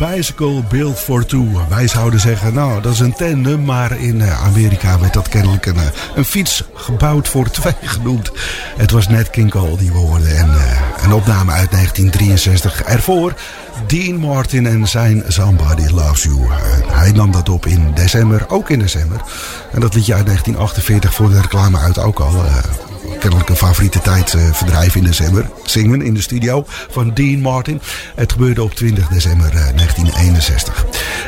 Bicycle 0.00 0.62
built 0.68 0.98
for 0.98 1.26
two. 1.26 1.46
Wij 1.68 1.88
zouden 1.88 2.20
zeggen, 2.20 2.54
nou, 2.54 2.82
dat 2.82 2.92
is 2.92 3.00
een 3.00 3.12
tandem. 3.12 3.64
Maar 3.64 3.98
in 3.98 4.20
eh, 4.20 4.44
Amerika 4.44 4.98
werd 4.98 5.12
dat 5.12 5.28
kennelijk 5.28 5.66
een, 5.66 5.76
eh, 5.76 5.86
een 6.14 6.24
fiets 6.24 6.64
gebouwd 6.74 7.28
voor 7.28 7.50
twee 7.60 7.74
genoemd. 7.82 8.30
Het 8.76 8.90
was 8.90 9.08
Nat 9.08 9.30
King 9.30 9.50
Cole 9.50 9.76
die 9.76 9.92
we 9.92 9.98
hoorden. 9.98 10.36
En 10.36 10.48
eh, 10.48 10.80
een 11.02 11.12
opname 11.12 11.52
uit 11.52 11.70
1963. 11.70 12.82
Ervoor 12.82 13.34
Dean 13.86 14.16
Martin 14.16 14.66
en 14.66 14.88
zijn 14.88 15.24
Somebody 15.28 15.86
Loves 15.88 16.22
You. 16.22 16.38
Hij 16.86 17.12
nam 17.12 17.32
dat 17.32 17.48
op 17.48 17.66
in 17.66 17.92
december, 17.94 18.44
ook 18.48 18.70
in 18.70 18.78
december. 18.78 19.20
En 19.72 19.80
dat 19.80 19.94
liedje 19.94 20.14
uit 20.14 20.26
1948 20.26 21.14
voor 21.14 21.28
de 21.28 21.40
reclame 21.40 21.78
uit 21.78 21.98
ook 21.98 22.20
al. 22.20 22.44
Kennelijk 23.20 23.48
een 23.48 23.56
favoriete 23.56 24.00
tijdverdrijf 24.00 24.94
in 24.94 25.04
december. 25.04 25.50
Zingen 25.64 26.02
in 26.02 26.14
de 26.14 26.20
studio 26.20 26.64
van 26.66 27.14
Dean 27.14 27.40
Martin. 27.40 27.80
Het 28.14 28.32
gebeurde 28.32 28.62
op 28.62 28.74
20 28.74 29.08
december 29.08 29.46
eh, 29.46 29.52
1961. 29.52 30.84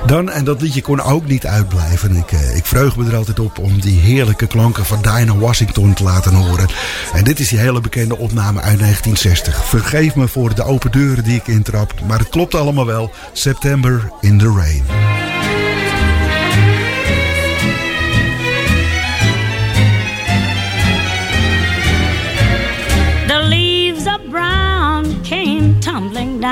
Dan, 0.07 0.30
en 0.30 0.45
dat 0.45 0.61
liedje 0.61 0.82
kon 0.82 1.01
ook 1.01 1.26
niet 1.26 1.47
uitblijven. 1.47 2.16
Ik, 2.16 2.32
eh, 2.32 2.57
ik 2.57 2.66
vreug 2.66 2.97
me 2.97 3.11
er 3.11 3.16
altijd 3.16 3.40
op 3.40 3.59
om 3.59 3.80
die 3.80 4.01
heerlijke 4.01 4.47
klanken 4.47 4.84
van 4.84 5.03
Dinah 5.03 5.38
Washington 5.38 5.95
te 5.95 6.03
laten 6.03 6.34
horen. 6.34 6.68
En 7.12 7.24
dit 7.24 7.40
is 7.40 7.49
die 7.49 7.59
hele 7.59 7.80
bekende 7.80 8.18
opname 8.18 8.61
uit 8.61 8.78
1960. 8.78 9.64
Vergeef 9.64 10.14
me 10.14 10.28
voor 10.28 10.55
de 10.55 10.64
open 10.64 10.93
deuren 10.93 11.24
die 11.24 11.36
ik 11.36 11.47
intrap. 11.47 11.95
Maar 12.07 12.18
het 12.18 12.28
klopt 12.28 12.55
allemaal 12.55 12.86
wel. 12.86 13.11
September 13.32 14.11
in 14.20 14.38
the 14.38 14.53
Rain. 14.57 15.32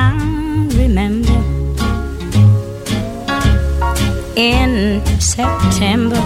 Down, 0.01 0.69
remember, 0.83 1.39
in 4.37 4.73
September. 5.21 6.23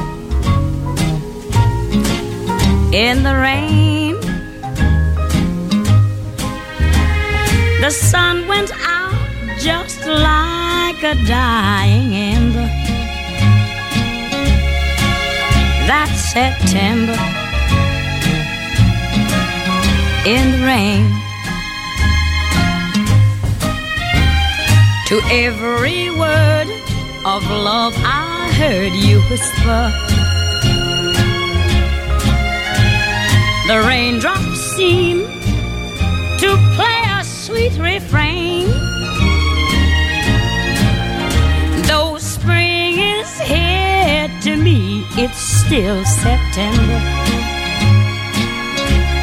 In 3.04 3.16
the 3.28 3.34
rain, 3.48 4.14
the 7.84 7.90
sun 7.90 8.46
went 8.52 8.70
out 8.98 9.18
just 9.58 10.00
like 10.06 11.00
a 11.12 11.14
dying 11.26 12.08
ember. 12.34 12.68
That 15.90 16.10
September 16.34 17.18
in 20.34 20.44
the 20.52 20.60
rain. 20.72 21.23
To 25.14 25.20
every 25.30 26.10
word 26.10 26.66
of 27.24 27.48
love 27.48 27.94
I 27.98 28.50
heard 28.58 28.92
you 28.94 29.20
whisper. 29.30 29.92
The 33.68 33.86
raindrops 33.86 34.58
seem 34.74 35.20
to 36.40 36.56
play 36.74 37.02
a 37.06 37.22
sweet 37.22 37.78
refrain. 37.78 38.66
Though 41.86 42.18
spring 42.18 42.98
is 42.98 43.38
here 43.38 44.28
to 44.42 44.56
me, 44.56 45.06
it's 45.10 45.38
still 45.38 46.04
September. 46.04 46.98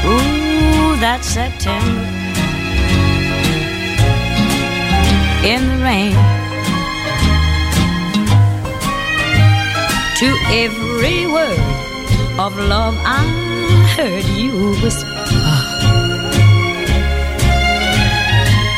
Ooh, 0.05 0.95
that 1.01 1.19
September 1.21 2.20
in 5.43 5.67
the 5.67 5.83
rain. 5.83 6.13
To 10.19 10.27
every 10.51 11.25
word 11.25 11.59
of 12.37 12.55
love 12.57 12.95
I 13.03 13.25
heard 13.95 14.25
you 14.37 14.75
whisper. 14.83 15.09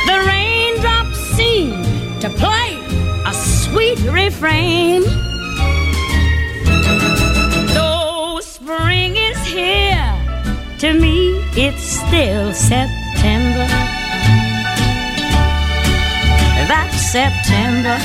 The 0.07 0.18
raindrops 0.26 1.18
seem 1.36 1.72
to 2.22 2.30
play 2.30 2.80
a 3.26 3.34
sweet 3.34 3.99
refrain. 4.09 5.03
Though 7.74 8.39
spring 8.41 9.18
is 9.18 9.45
here, 9.45 10.16
to 10.80 10.93
me 10.93 11.43
it's 11.57 11.84
still 11.84 12.53
September. 12.53 13.93
September 17.14 17.95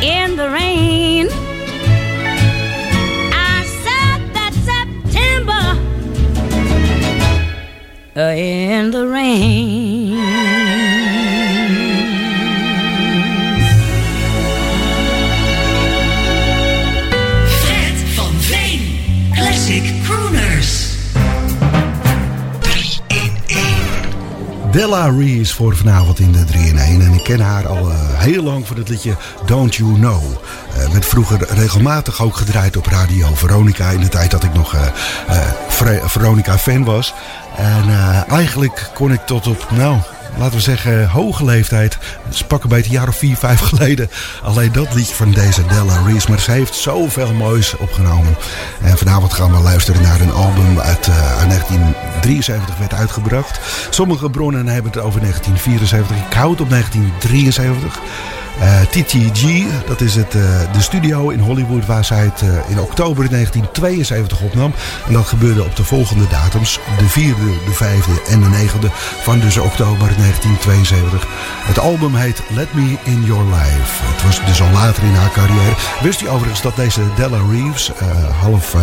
in 0.00 0.36
the 0.36 0.48
rain. 0.48 1.26
I 3.32 3.64
said 3.82 4.20
that 4.36 4.52
September 4.70 5.64
uh, 8.16 8.30
in 8.30 8.92
the 8.92 9.08
rain. 9.08 9.83
Della 24.74 25.08
Reese 25.18 25.54
voor 25.54 25.76
vanavond 25.76 26.18
in 26.18 26.32
de 26.32 26.44
3 26.44 26.66
in 26.66 26.78
1. 26.78 27.00
En 27.00 27.12
ik 27.12 27.22
ken 27.22 27.40
haar 27.40 27.66
al 27.66 27.90
eh, 27.90 27.96
heel 27.98 28.42
lang 28.42 28.66
voor 28.66 28.76
het 28.76 28.88
liedje 28.88 29.16
Don't 29.46 29.74
You 29.74 29.94
Know. 29.94 30.22
Werd 30.92 31.06
vroeger 31.06 31.46
regelmatig 31.48 32.22
ook 32.22 32.36
gedraaid 32.36 32.76
op 32.76 32.86
Radio 32.86 33.34
Veronica. 33.34 33.90
In 33.90 34.00
de 34.00 34.08
tijd 34.08 34.30
dat 34.30 34.44
ik 34.44 34.54
nog 34.54 34.74
eh, 34.74 34.86
Veronica-fan 36.04 36.84
was. 36.84 37.14
En 37.56 37.84
eigenlijk 38.28 38.90
kon 38.94 39.12
ik 39.12 39.20
tot 39.20 39.46
op, 39.46 39.66
nou, 39.70 39.98
laten 40.38 40.54
we 40.54 40.60
zeggen, 40.60 41.08
hoge 41.08 41.44
leeftijd. 41.44 41.98
Dus 42.28 42.44
pak 42.44 42.62
een 42.62 42.68
beetje 42.68 42.90
een 42.90 42.96
jaar 42.96 43.08
of 43.08 43.16
vier, 43.16 43.36
vijf 43.36 43.60
geleden. 43.60 44.10
Alleen 44.42 44.72
dat 44.72 44.94
liedje 44.94 45.14
van 45.14 45.30
deze 45.30 45.66
Della 45.66 46.02
Reese. 46.06 46.28
Maar 46.28 46.40
ze 46.40 46.50
heeft 46.50 46.74
zoveel 46.74 47.32
moois 47.32 47.76
opgenomen. 47.76 48.36
En 48.82 48.98
vanavond 48.98 49.32
gaan 49.32 49.52
we 49.52 49.58
luisteren 49.58 50.02
naar 50.02 50.20
een 50.20 50.32
album 50.32 50.78
uit, 50.78 51.06
eh, 51.06 51.38
uit 51.38 51.48
1973 51.48 52.78
werd 52.78 52.94
uitgebracht. 52.94 53.60
Sommige 53.90 54.30
bronnen 54.30 54.66
hebben 54.66 54.92
het 54.92 55.00
over 55.02 55.20
1974. 55.20 56.16
Ik 56.16 56.32
houd 56.32 56.60
op 56.60 56.68
1973. 56.68 58.00
Eh, 58.60 58.80
TTG, 58.80 59.64
dat 59.86 60.00
is 60.00 60.14
het, 60.14 60.34
eh, 60.34 60.72
de 60.72 60.80
studio 60.80 61.28
in 61.28 61.38
Hollywood 61.38 61.86
waar 61.86 62.04
zij 62.04 62.24
het 62.24 62.42
eh, 62.42 62.70
in 62.70 62.80
oktober 62.80 63.28
1972 63.30 64.40
opnam. 64.40 64.74
En 65.06 65.12
dat 65.12 65.26
gebeurde 65.26 65.64
op 65.64 65.76
de 65.76 65.84
volgende 65.84 66.28
datums. 66.28 66.80
De 66.98 67.08
4e, 67.08 67.64
de 67.64 67.72
5e 67.72 68.30
en 68.30 68.40
de 68.40 68.48
9e 68.48 68.90
van 69.22 69.40
dus 69.40 69.56
oktober 69.56 70.16
1972. 70.16 71.26
Het 71.64 71.78
album 71.78 72.14
heet 72.14 72.42
Let 72.48 72.74
Me 72.74 72.96
In 73.02 73.24
Your 73.24 73.44
Life. 73.44 74.04
Het 74.04 74.22
was 74.22 74.46
dus 74.46 74.60
al 74.60 74.70
later 74.70 75.02
in 75.02 75.14
haar 75.14 75.32
carrière. 75.32 75.74
Wist 76.02 76.20
u 76.20 76.28
overigens 76.28 76.62
dat 76.62 76.76
deze 76.76 77.00
Della 77.16 77.40
Reeves, 77.50 77.92
half 78.40 78.74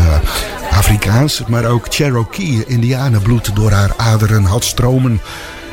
Afrikaans, 0.71 1.43
maar 1.47 1.65
ook 1.65 1.85
Cherokee, 1.89 2.65
Indianenbloed 2.65 3.55
door 3.55 3.71
haar 3.71 3.93
aderen 3.97 4.43
had 4.43 4.63
stromen. 4.63 5.21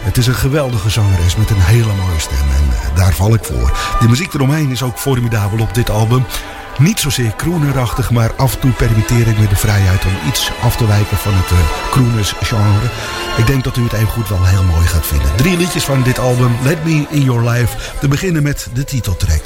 Het 0.00 0.16
is 0.16 0.26
een 0.26 0.34
geweldige 0.34 0.90
zangeres 0.90 1.36
met 1.36 1.50
een 1.50 1.60
hele 1.60 1.92
mooie 1.94 2.18
stem 2.20 2.38
en 2.38 2.72
eh, 2.72 2.96
daar 2.96 3.12
val 3.12 3.34
ik 3.34 3.44
voor. 3.44 3.96
De 4.00 4.08
muziek 4.08 4.34
eromheen 4.34 4.70
is 4.70 4.82
ook 4.82 4.98
formidabel 4.98 5.58
op 5.58 5.74
dit 5.74 5.90
album. 5.90 6.24
Niet 6.78 7.00
zozeer 7.00 7.36
croonerachtig, 7.36 8.10
maar 8.10 8.34
af 8.36 8.54
en 8.54 8.60
toe 8.60 8.70
permitteer 8.70 9.28
ik 9.28 9.38
me 9.38 9.48
de 9.48 9.56
vrijheid 9.56 10.04
om 10.04 10.28
iets 10.28 10.50
af 10.62 10.76
te 10.76 10.86
wijken 10.86 11.16
van 11.16 11.32
het 11.34 11.50
uh, 11.50 11.58
crooners 11.90 12.32
genre. 12.40 12.86
Ik 13.36 13.46
denk 13.46 13.64
dat 13.64 13.76
u 13.76 13.82
het 13.82 13.92
even 13.92 14.08
goed 14.08 14.28
wel 14.28 14.44
heel 14.44 14.64
mooi 14.64 14.86
gaat 14.86 15.06
vinden. 15.06 15.36
Drie 15.36 15.56
liedjes 15.56 15.84
van 15.84 16.02
dit 16.02 16.18
album, 16.18 16.56
Let 16.62 16.84
Me 16.84 17.06
In 17.08 17.22
Your 17.22 17.50
Life, 17.50 17.76
te 18.00 18.08
beginnen 18.08 18.42
met 18.42 18.68
de 18.72 18.84
titeltrack. 18.84 19.42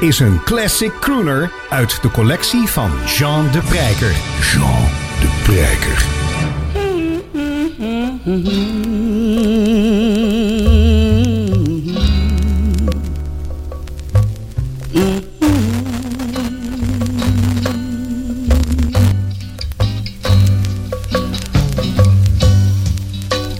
Is 0.00 0.18
een 0.18 0.42
classic 0.44 0.92
crooner 1.00 1.50
uit 1.70 2.02
de 2.02 2.10
collectie 2.10 2.68
van 2.68 2.90
Jean 3.06 3.50
de 3.52 3.60
Prijker. 3.60 4.14
Jean 4.40 4.84
de 5.20 5.28
Prijker. 5.42 6.04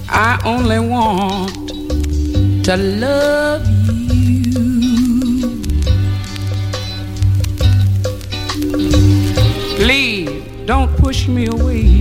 I 0.08 0.38
only 0.44 0.78
want 0.88 1.68
to 2.64 2.76
love 2.76 3.65
push 11.06 11.28
me 11.28 11.46
away. 11.46 11.95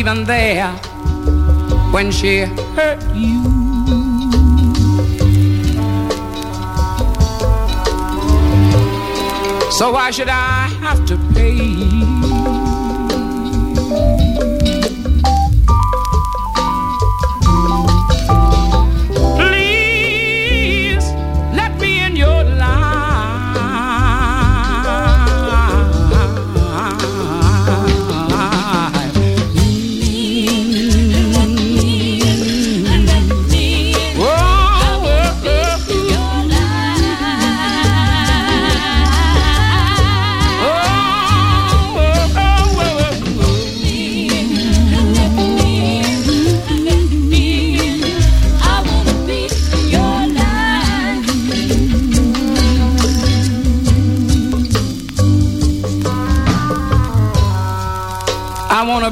Even 0.00 0.24
there 0.24 0.72
when 1.92 2.10
she 2.10 2.38
hurt 2.74 3.02
you. 3.14 3.42
So 9.70 9.92
why 9.92 10.10
should 10.10 10.30
I 10.30 10.68
have 10.80 11.04
to 11.04 11.18
pay? 11.34 12.09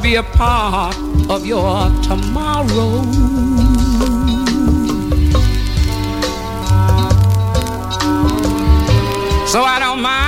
Be 0.09 0.15
a 0.15 0.23
part 0.23 0.97
of 1.29 1.45
your 1.45 1.91
tomorrow. 2.03 3.03
So 9.47 9.63
I 9.63 9.77
don't 9.79 10.01
mind 10.01 10.28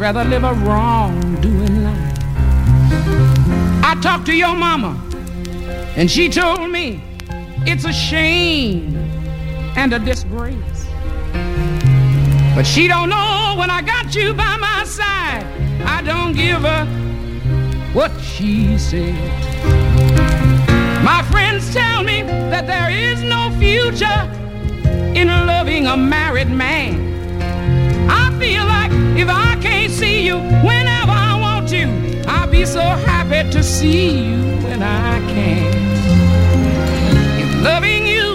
rather 0.00 0.24
live 0.24 0.44
a 0.44 0.54
wrong 0.54 1.20
doing 1.42 1.84
life. 1.84 2.18
I 3.84 3.98
talked 4.00 4.24
to 4.26 4.34
your 4.34 4.56
mama, 4.56 4.98
and 5.94 6.10
she 6.10 6.30
told 6.30 6.70
me 6.70 7.04
it's 7.66 7.84
a 7.84 7.92
shame 7.92 8.96
and 9.76 9.92
a 9.92 9.98
disgrace. 9.98 10.86
But 12.54 12.62
she 12.62 12.88
don't 12.88 13.10
know 13.10 13.54
when 13.58 13.68
I 13.68 13.82
got 13.82 14.14
you 14.14 14.32
by 14.32 14.56
my 14.56 14.84
side, 14.84 15.44
I 15.84 16.00
don't 16.00 16.32
give 16.32 16.64
a 16.64 16.86
what 17.92 18.10
she 18.22 18.78
said. 18.78 19.14
My 21.04 21.22
friends 21.30 21.74
tell 21.74 22.02
me 22.02 22.22
that 22.22 22.66
there 22.66 22.90
is 22.90 23.22
no 23.22 23.50
future 23.58 24.20
in 25.14 25.28
loving 25.28 25.86
a 25.86 25.96
married 25.96 26.48
man. 26.48 27.10
I 28.10 28.30
feel 28.38 28.64
like 28.64 28.90
if 29.18 29.28
I 29.28 29.56
can't 29.60 29.79
you 30.30 30.38
whenever 30.66 31.16
I 31.28 31.32
want 31.40 31.68
to, 31.70 31.82
I'll 32.28 32.46
be 32.46 32.64
so 32.64 32.80
happy 32.80 33.42
to 33.50 33.62
see 33.62 34.10
you 34.28 34.42
when 34.66 34.80
I 34.82 35.18
can. 35.32 35.70
If 37.42 37.50
loving 37.68 38.06
you 38.16 38.30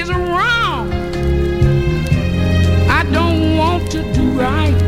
is 0.00 0.08
wrong, 0.10 0.92
I 2.98 3.00
don't 3.16 3.56
want 3.56 3.90
to 3.92 4.00
do 4.12 4.24
right. 4.46 4.83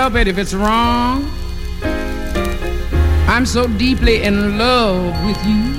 Help 0.00 0.14
it 0.14 0.26
if 0.26 0.38
it's 0.38 0.54
wrong. 0.54 1.30
I'm 3.28 3.44
so 3.44 3.66
deeply 3.66 4.22
in 4.22 4.56
love 4.56 5.12
with 5.26 5.36
you. 5.44 5.78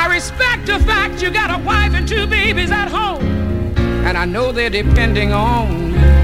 I 0.00 0.08
respect 0.10 0.64
the 0.64 0.78
fact 0.80 1.20
you 1.20 1.30
got 1.30 1.50
a 1.50 1.62
wife 1.62 1.92
and 1.92 2.08
two 2.08 2.26
babies 2.26 2.70
at 2.70 2.88
home, 2.88 3.22
and 4.06 4.16
I 4.16 4.24
know 4.24 4.50
they're 4.50 4.70
depending 4.70 5.34
on 5.34 5.92
you. 5.92 6.21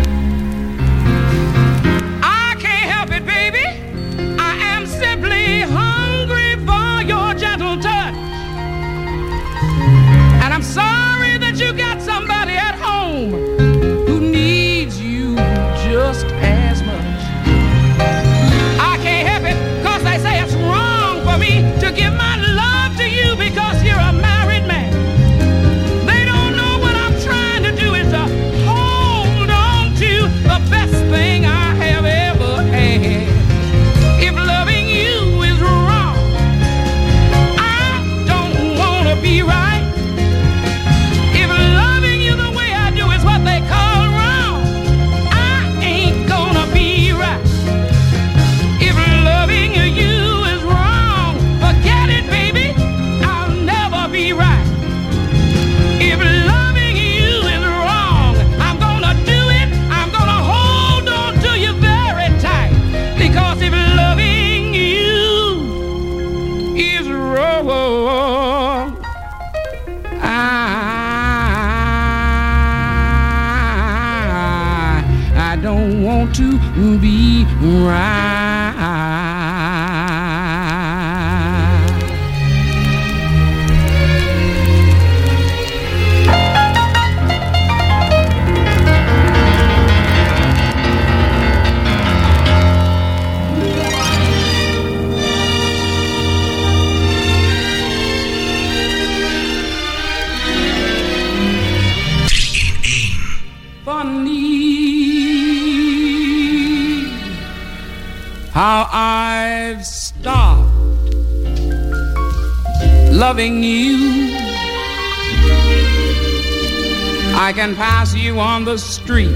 You 118.29 118.39
on 118.41 118.65
the 118.65 118.77
street, 118.77 119.33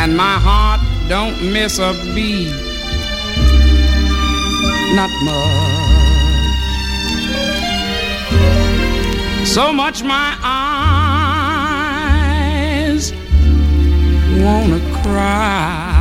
and 0.00 0.16
my 0.16 0.36
heart 0.46 0.80
don't 1.06 1.36
miss 1.52 1.78
a 1.78 1.92
beat. 2.14 2.50
Not 4.98 5.10
much. 5.28 5.64
So 9.46 9.72
much 9.72 10.02
my 10.02 10.36
eyes 12.92 13.12
wanna 14.42 14.80
cry. 15.02 15.93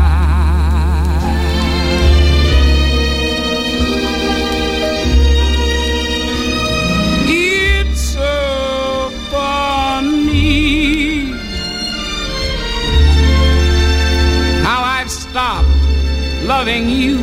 Loving 16.64 16.88
you. 16.90 17.18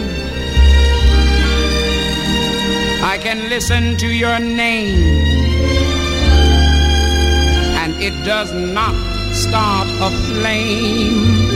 I 3.03 3.16
can 3.22 3.49
listen 3.49 3.97
to 3.97 4.07
your 4.07 4.38
name, 4.38 5.01
and 7.80 7.93
it 8.03 8.12
does 8.22 8.53
not 8.53 8.95
start 9.32 9.88
a 10.09 10.11
flame. 10.26 11.49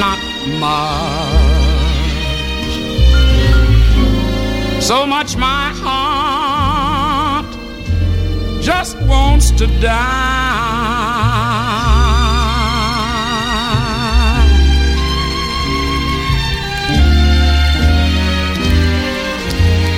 Not 0.00 0.20
much. 0.64 1.52
So 4.82 5.06
much 5.06 5.36
my 5.36 5.70
heart 5.84 7.50
just 8.62 8.96
wants 9.02 9.50
to 9.50 9.66
die. 9.82 11.04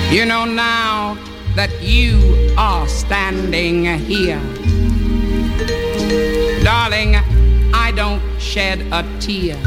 You 0.09 0.25
know 0.25 0.45
now 0.45 1.17
that 1.55 1.69
you 1.81 2.53
are 2.57 2.87
standing 2.87 3.83
here. 3.83 4.39
Darling, 6.63 7.17
I 7.73 7.91
don't 7.93 8.21
shed 8.39 8.79
a 8.93 9.03
tear. 9.19 9.57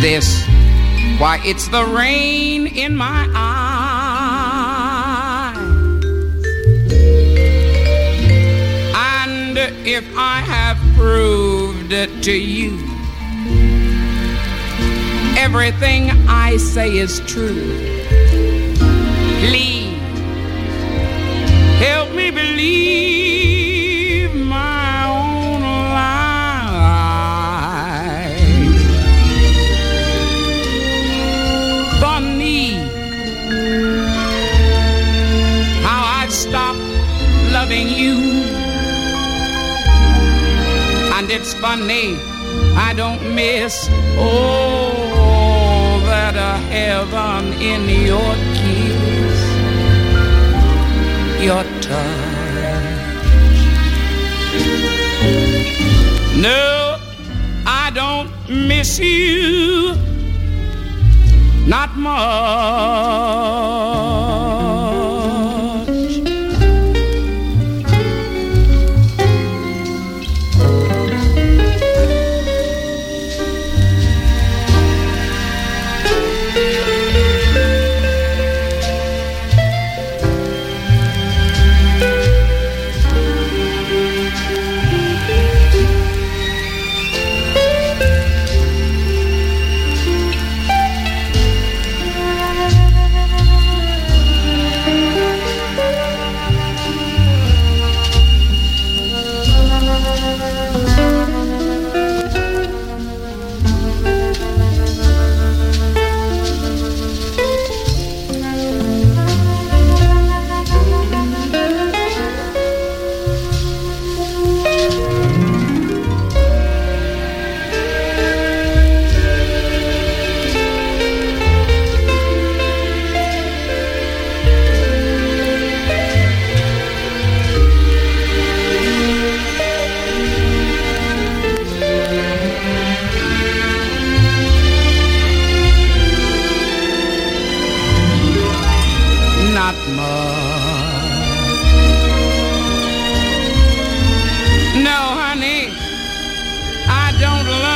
This, 0.00 0.42
why, 1.18 1.38
it's 1.44 1.68
the 1.68 1.84
rain 1.84 2.66
in 2.66 2.96
my 2.96 3.28
eyes. 3.34 3.58
And 8.96 9.58
if 9.86 10.04
I 10.16 10.40
have 10.40 10.78
proved 10.96 11.90
to 12.24 12.32
you 12.32 12.88
everything 15.38 16.10
I 16.26 16.56
say 16.56 16.96
is 16.96 17.20
true, 17.20 17.97
please 19.40 19.96
help 21.78 22.10
me 22.14 22.30
believe 22.30 24.34
my 24.34 25.06
own 25.06 25.60
lie. 25.62 25.88
Funny 32.00 32.72
how 35.86 36.02
I've 36.18 36.32
stopped 36.32 36.78
loving 37.52 37.88
you, 37.88 38.16
and 41.16 41.30
it's 41.30 41.54
funny 41.54 42.16
I 42.76 42.92
don't 42.94 43.34
miss 43.34 43.88
oh 44.18 45.06
that 46.08 46.34
heaven 46.72 47.52
in 47.62 47.88
your 48.06 48.34
kiss, 48.58 48.87
your 51.40 51.62
touch. 51.80 52.58
No, 56.36 56.98
I 57.66 57.90
don't 57.94 58.30
miss 58.48 58.98
you, 58.98 59.94
not 61.66 61.96
much. 61.96 63.38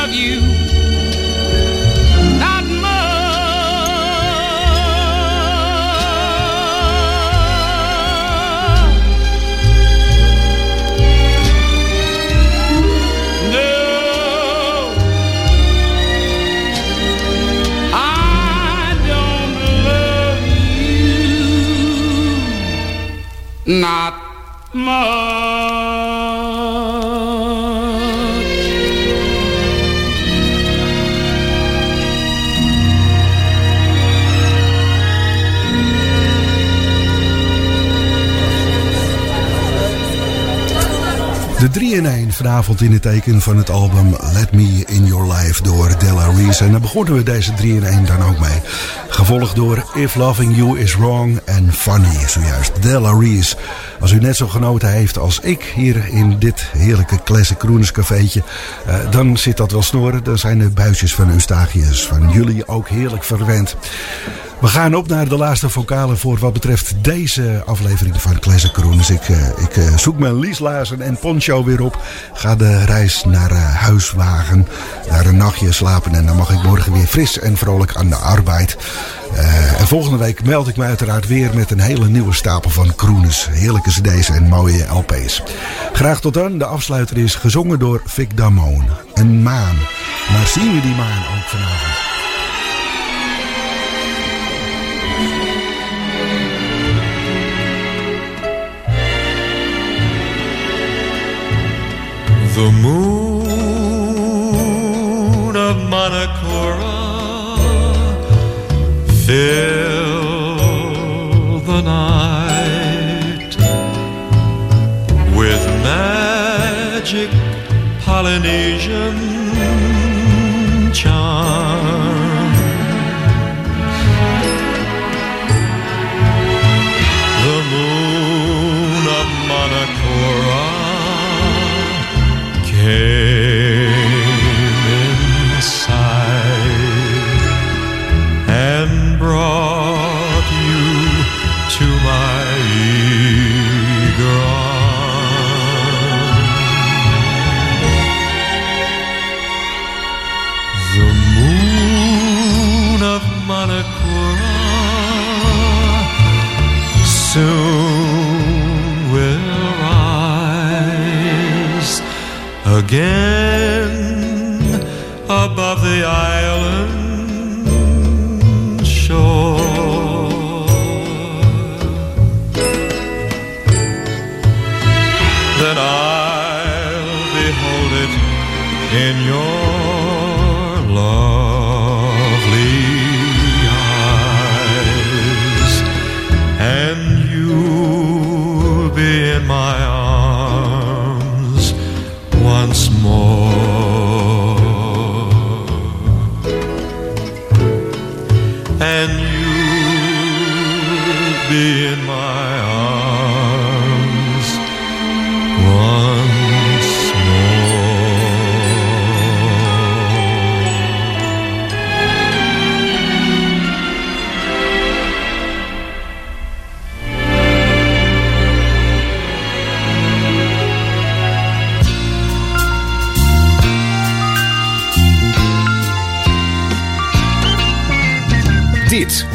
Love 0.03 0.13
you. 0.13 0.41
Not 2.39 2.65
much. 2.65 3.03
No, 13.53 13.69
I 17.93 18.97
don't 19.07 19.55
love 19.87 20.43
you. 23.65 23.79
Not 23.79 24.13
much. 24.73 25.52
3 42.43 42.51
in 42.51 42.61
1 42.61 42.63
vanavond 42.63 42.81
in 42.81 42.91
het 42.91 43.01
teken 43.01 43.41
van 43.41 43.57
het 43.57 43.69
album 43.69 44.15
Let 44.33 44.51
Me 44.51 44.83
In 44.85 45.05
Your 45.05 45.33
Life 45.33 45.63
door 45.63 45.99
Della 45.99 46.25
Reese. 46.25 46.63
En 46.63 46.71
daar 46.71 46.79
begonnen 46.79 47.13
we 47.13 47.23
deze 47.23 47.53
3 47.53 47.75
in 47.75 47.83
1 47.83 48.05
dan 48.05 48.21
ook 48.23 48.39
mee. 48.39 48.61
Gevolgd 49.09 49.55
door 49.55 49.85
If 49.93 50.15
Loving 50.15 50.55
You 50.55 50.79
Is 50.79 50.95
Wrong 50.95 51.39
en 51.45 51.73
Funny 51.73 52.27
zojuist. 52.27 52.71
Della 52.81 53.19
Reese. 53.19 53.55
Als 53.99 54.11
u 54.11 54.19
net 54.19 54.35
zo 54.35 54.47
genoten 54.47 54.89
heeft 54.89 55.17
als 55.17 55.39
ik 55.39 55.71
hier 55.75 56.07
in 56.07 56.39
dit 56.39 56.65
heerlijke 56.77 57.23
Classic 57.23 57.57
Crooners 57.57 57.91
cafeetje. 57.91 58.43
eh, 58.85 58.95
dan 59.11 59.37
zit 59.37 59.57
dat 59.57 59.71
wel 59.71 59.83
snoren. 59.83 60.23
Dan 60.23 60.37
zijn 60.37 60.59
de 60.59 60.69
buisjes 60.69 61.15
van 61.15 61.29
Eustachius 61.29 62.05
van 62.05 62.29
jullie 62.29 62.67
ook 62.67 62.87
heerlijk 62.87 63.23
verwend. 63.23 63.75
We 64.63 64.69
gaan 64.69 64.95
op 64.95 65.07
naar 65.07 65.27
de 65.27 65.37
laatste 65.37 65.69
vocalen 65.69 66.17
voor 66.17 66.37
wat 66.37 66.53
betreft 66.53 66.93
deze 67.01 67.63
aflevering 67.65 68.21
van 68.21 68.39
Classic 68.39 68.71
Crooners. 68.71 69.09
Ik, 69.09 69.29
eh, 69.29 69.47
ik 69.47 69.77
eh, 69.77 69.97
zoek 69.97 70.19
mijn 70.19 70.39
lieslazen 70.39 71.01
en 71.01 71.17
poncho 71.17 71.63
weer 71.63 71.81
op. 71.81 72.01
Ga 72.33 72.55
de 72.55 72.85
reis 72.85 73.23
naar 73.23 73.51
eh, 73.51 73.75
huis 73.75 74.11
wagen. 74.11 74.67
Daar 75.07 75.25
een 75.25 75.37
nachtje 75.37 75.71
slapen 75.71 76.15
en 76.15 76.25
dan 76.25 76.35
mag 76.35 76.51
ik 76.51 76.63
morgen 76.63 76.93
weer 76.93 77.05
fris 77.05 77.39
en 77.39 77.57
vrolijk 77.57 77.95
aan 77.95 78.09
de 78.09 78.15
arbeid. 78.15 78.77
En 79.77 79.87
volgende 79.87 80.17
week 80.17 80.43
meld 80.43 80.67
ik 80.67 80.77
me 80.77 80.83
uiteraard 80.83 81.27
weer 81.27 81.49
met 81.53 81.71
een 81.71 81.79
hele 81.79 82.07
nieuwe 82.07 82.33
stapel 82.33 82.69
van 82.69 82.95
Crooners. 82.95 83.47
Heerlijke 83.51 83.89
cd's 83.89 84.29
en 84.29 84.47
mooie 84.47 84.85
LP's. 84.89 85.43
Graag 85.93 86.21
tot 86.21 86.33
dan. 86.33 86.57
De 86.57 86.65
afsluiter 86.65 87.17
is 87.17 87.35
gezongen 87.35 87.79
door 87.79 88.01
Vic 88.05 88.37
Damone. 88.37 88.87
Een 89.13 89.43
maan. 89.43 89.75
Maar 90.31 90.47
zien 90.47 90.73
we 90.73 90.81
die 90.81 90.95
maan 90.95 91.19
ook 91.37 91.45
vanavond? 91.45 92.02
The 102.55 102.69
moon 102.83 103.55
of 105.55 105.75
Manakoora 105.91 106.93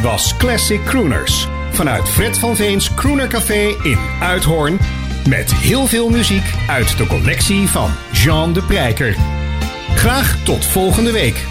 Was 0.01 0.37
Classic 0.37 0.83
Crooners. 0.83 1.47
Vanuit 1.71 2.09
Fred 2.09 2.39
van 2.39 2.55
Veens 2.55 2.93
Crooner 2.93 3.27
Café 3.27 3.75
in 3.83 3.97
Uithoorn. 4.21 4.79
Met 5.27 5.53
heel 5.53 5.85
veel 5.85 6.09
muziek 6.09 6.53
uit 6.67 6.97
de 6.97 7.07
collectie 7.07 7.67
van 7.67 7.91
Jean 8.11 8.53
de 8.53 8.63
Prijker. 8.63 9.15
Graag 9.95 10.43
tot 10.43 10.65
volgende 10.65 11.11
week. 11.11 11.48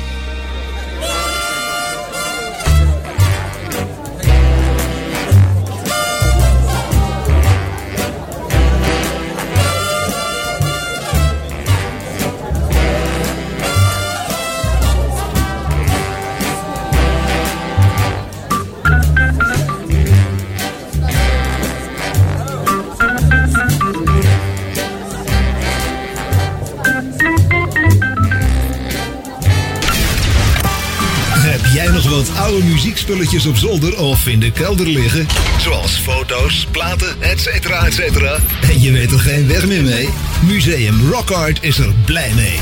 Oude 33.09 33.25
muziekspulletjes 33.25 33.47
op 33.47 33.57
zolder 33.57 33.99
of 33.99 34.27
in 34.27 34.41
de 34.41 34.51
kelder 34.51 34.87
liggen? 34.87 35.27
Zoals 35.61 35.99
foto's, 35.99 36.67
platen, 36.71 37.23
etc. 37.23 37.47
etcetera. 37.85 38.39
En 38.71 38.81
je 38.81 38.93
weet 38.93 39.13
er 39.13 39.19
geen 39.19 39.49
weg 39.49 39.67
meer 39.67 39.83
mee? 39.83 40.09
Museum 40.47 41.11
Rock 41.11 41.31
Art 41.31 41.59
is 41.63 41.79
er 41.79 41.93
blij 42.05 42.33
mee. 42.35 42.59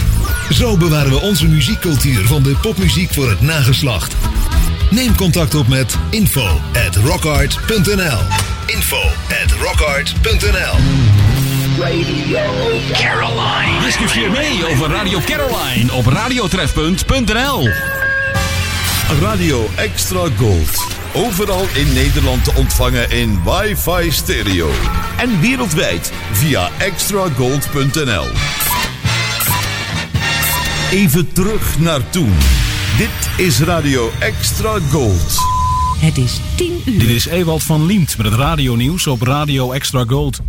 Zo 0.50 0.76
bewaren 0.76 1.10
we 1.10 1.20
onze 1.20 1.46
muziekcultuur 1.46 2.26
van 2.26 2.42
de 2.42 2.56
popmuziek 2.62 3.12
voor 3.12 3.30
het 3.30 3.40
nageslacht. 3.40 4.14
Neem 4.90 5.16
contact 5.16 5.54
op 5.54 5.68
met 5.68 5.96
info 6.10 6.60
at 6.86 6.96
rockart.nl 6.96 8.18
Info 8.66 9.00
at 9.44 9.52
rockhard.nl 9.60 10.76
Caroline. 12.92 13.84
Discussieer 13.84 14.30
mee 14.30 14.66
over 14.66 14.90
Radio 14.90 15.20
Caroline 15.20 15.92
op 15.92 16.06
radiotrefpunt.nl. 16.06 17.68
Radio 19.06 19.66
Extra 19.76 20.28
Gold. 20.36 20.86
Overal 21.14 21.64
in 21.74 21.92
Nederland 21.92 22.44
te 22.44 22.52
ontvangen 22.56 23.10
in 23.10 23.38
wifi 23.44 24.10
stereo. 24.10 24.70
En 25.18 25.40
wereldwijd 25.40 26.12
via 26.32 26.70
extragold.nl. 26.78 28.26
Even 30.90 31.32
terug 31.32 31.78
naar 31.78 32.10
toen. 32.10 32.32
Dit 32.98 33.46
is 33.46 33.60
Radio 33.60 34.10
Extra 34.18 34.78
Gold. 34.90 35.36
Het 35.98 36.18
is 36.18 36.40
10 36.56 36.82
uur. 36.84 36.98
Dit 36.98 37.08
is 37.08 37.26
Ewald 37.26 37.62
van 37.62 37.86
Liemt 37.86 38.16
met 38.16 38.26
het 38.26 38.34
radionieuws 38.34 39.06
op 39.06 39.22
Radio 39.22 39.72
Extra 39.72 40.04
Gold. 40.06 40.40